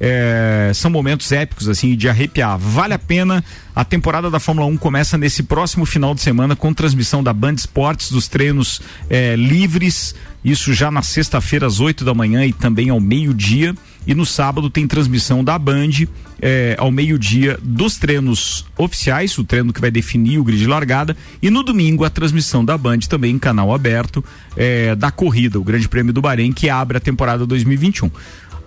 [0.02, 2.58] É, são momentos épicos, assim, de arrepiar.
[2.58, 3.44] Vale a pena.
[3.76, 7.54] A temporada da Fórmula 1 começa nesse próximo final de semana com transmissão da Band
[7.54, 10.16] Esportes dos treinos é, livres.
[10.44, 13.76] Isso já na sexta-feira, às 8 da manhã e também ao meio-dia.
[14.08, 16.08] E no sábado tem transmissão da Band
[16.42, 21.16] é, ao meio-dia dos treinos oficiais, o treino que vai definir o grid de largada.
[21.42, 24.24] E no domingo a transmissão da Band também em canal aberto
[24.56, 28.10] é, da corrida, o Grande Prêmio do Bahrein, que abre a temporada 2021.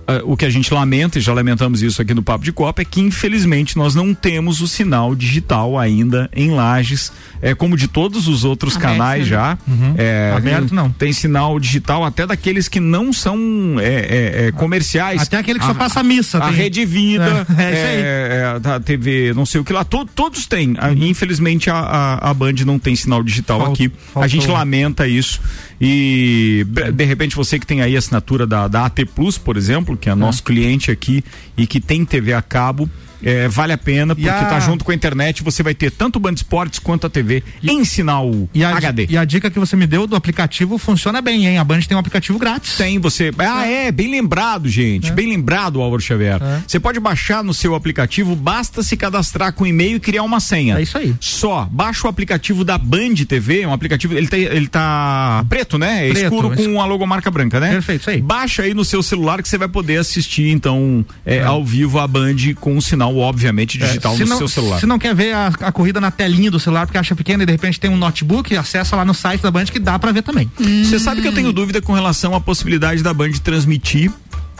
[0.06, 2.82] Ah, o que a gente lamenta, e já lamentamos isso aqui no Papo de Copa,
[2.82, 7.86] é que infelizmente nós não temos o sinal digital ainda em Lages, é, como de
[7.88, 9.28] todos os outros Aberto, canais né?
[9.28, 9.58] já.
[9.68, 9.94] Uhum.
[9.96, 10.90] É, Aberto, tem, não.
[10.90, 13.38] Tem sinal digital até daqueles que não são
[13.78, 15.22] é, é, é, comerciais.
[15.22, 16.56] Até aquele que só passa missa, A tem.
[16.56, 18.02] Rede Vida, É, é isso aí.
[18.02, 20.74] é, é, a TV, não sei o que lá, to- todos têm.
[20.78, 23.86] Ah, Infelizmente a, a, a Band não tem sinal digital aqui.
[23.86, 24.28] A faltou.
[24.28, 25.40] gente lamenta isso.
[25.84, 26.64] E
[26.94, 30.08] de repente você que tem aí a assinatura da, da AT Plus, por exemplo, que
[30.08, 31.24] é nosso cliente aqui
[31.56, 32.88] e que tem TV a cabo.
[33.22, 36.16] É, vale a pena, porque a- tá junto com a internet, você vai ter tanto
[36.16, 39.06] o Band Esportes quanto a TV em sinal E a, HD.
[39.10, 41.58] e a dica que você me deu do aplicativo funciona bem, hein?
[41.58, 42.76] A Band tem um aplicativo grátis.
[42.76, 43.30] Tem, você.
[43.38, 45.10] Ah, é, bem lembrado, gente.
[45.12, 46.40] Bem lembrado, Álvaro Xavier.
[46.42, 46.62] É.
[46.66, 50.78] Você pode baixar no seu aplicativo, basta se cadastrar com e-mail e criar uma senha.
[50.78, 51.14] É isso aí.
[51.20, 56.08] Só, baixa o aplicativo da Band TV, um aplicativo, ele tá, ele tá preto, né?
[56.08, 57.70] É Preto, escuro es- com a logomarca branca, né?
[57.70, 58.20] Perfeito, isso aí.
[58.20, 62.06] Baixa aí no seu celular que você vai poder assistir, então, é, ao vivo a
[62.06, 64.80] Band com um sinal, obviamente, digital É, se no não, seu celular.
[64.80, 67.46] Se não quer ver a, a corrida na telinha do celular porque acha pequena e
[67.46, 70.22] de repente tem um notebook, acessa lá no site da Band que dá pra ver
[70.22, 70.50] também.
[70.84, 74.10] Você sabe que eu tenho dúvida com relação à possibilidade da Band transmitir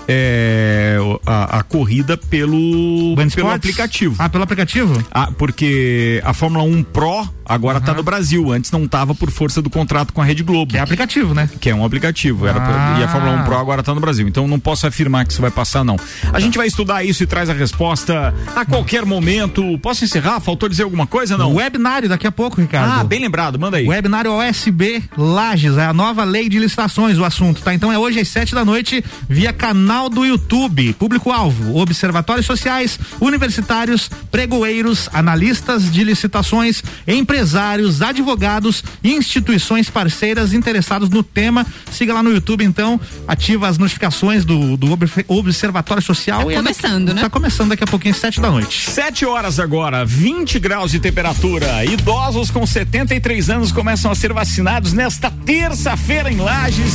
[0.09, 0.97] é,
[1.27, 3.55] a, a corrida pelo, Band pelo Sports?
[3.57, 4.17] aplicativo.
[4.19, 5.05] Ah, pelo aplicativo?
[5.11, 8.51] Ah, porque a Fórmula 1 Pro agora tá no Brasil.
[8.53, 10.73] Antes não tava por força do contrato com a Rede Globo.
[10.73, 11.49] Que é aplicativo, né?
[11.61, 12.47] Que é um aplicativo.
[12.47, 13.01] Era Ah.
[13.01, 14.27] e a Fórmula 1 Pro agora tá no Brasil.
[14.29, 15.97] Então não posso afirmar que isso vai passar, não.
[16.33, 19.79] A gente vai estudar isso e traz a resposta a qualquer momento.
[19.79, 20.41] Posso encerrar?
[20.41, 21.55] Faltou dizer alguma coisa, não?
[21.57, 23.01] Webinário daqui a pouco, Ricardo.
[23.01, 23.87] Ah, bem lembrado, manda aí.
[23.87, 27.75] Webinário OSB Lages, é a nova lei de licitações, o assunto, tá?
[27.75, 30.93] Então é hoje às sete da noite, via canal do YouTube.
[30.95, 41.23] Público-alvo, observatórios sociais, universitários, pregoeiros, analistas de licitações, empresários, advogados e instituições parceiras interessados no
[41.23, 41.67] tema.
[41.91, 46.45] Siga lá no YouTube, então, ativa as notificações do, do observ- Observatório Social.
[46.45, 47.23] Tá e é daqui- começando, né?
[47.23, 48.91] Tá começando daqui a pouquinho, às sete da noite.
[48.91, 51.85] Sete horas agora, 20 graus de temperatura.
[51.85, 56.93] Idosos com 73 anos começam a ser vacinados nesta terça-feira em Lages.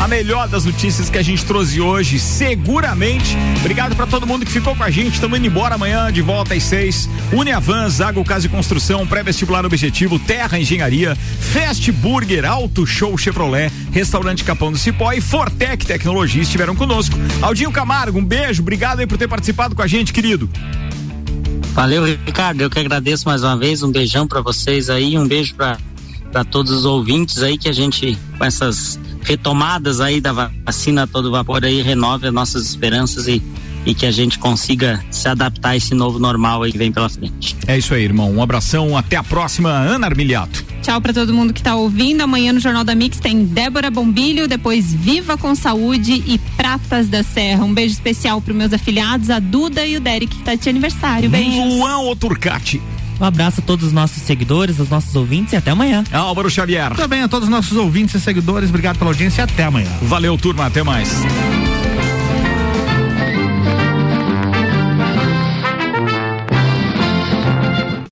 [0.00, 3.34] A melhor das notícias que a gente trouxe hoje, seguramente.
[3.60, 5.14] Obrigado para todo mundo que ficou com a gente.
[5.14, 7.08] Estamos indo embora amanhã, de volta às seis.
[7.32, 14.44] Uniavan, Zago Casa e Construção, pré-vestibular objetivo, Terra Engenharia, Fast Burger, Auto Show Chevrolet, Restaurante
[14.44, 17.16] Capão do Cipó e Fortec Tecnologia estiveram conosco.
[17.40, 20.50] Aldinho Camargo, um beijo, obrigado aí por ter participado com a gente, querido.
[21.72, 22.60] Valeu, Ricardo.
[22.60, 23.82] Eu que agradeço mais uma vez.
[23.82, 25.78] Um beijão pra vocês aí, um beijo pra
[26.32, 30.32] para todos os ouvintes aí que a gente com essas retomadas aí da
[30.64, 33.42] vacina a todo vapor aí renove as nossas esperanças e
[33.86, 37.08] e que a gente consiga se adaptar a esse novo normal aí que vem pela
[37.08, 37.56] frente.
[37.68, 38.30] É isso aí, irmão.
[38.32, 40.64] Um abração, até a próxima, Ana Armiliato.
[40.82, 42.20] Tchau pra todo mundo que tá ouvindo.
[42.20, 47.22] Amanhã no Jornal da Mix tem Débora Bombilho, depois Viva com Saúde e Pratas da
[47.22, 47.64] Serra.
[47.64, 51.30] Um beijo especial pros meus afiliados, a Duda e o Derek, que tá de aniversário.
[51.30, 51.62] Beijo.
[51.62, 52.82] Luan Oturcati.
[53.20, 56.04] Um abraço a todos os nossos seguidores, aos nossos ouvintes e até amanhã.
[56.12, 56.94] Álvaro Xavier.
[56.94, 59.90] Também a todos os nossos ouvintes e seguidores, obrigado pela audiência e até amanhã.
[60.02, 60.66] Valeu, turma.
[60.66, 61.10] Até mais.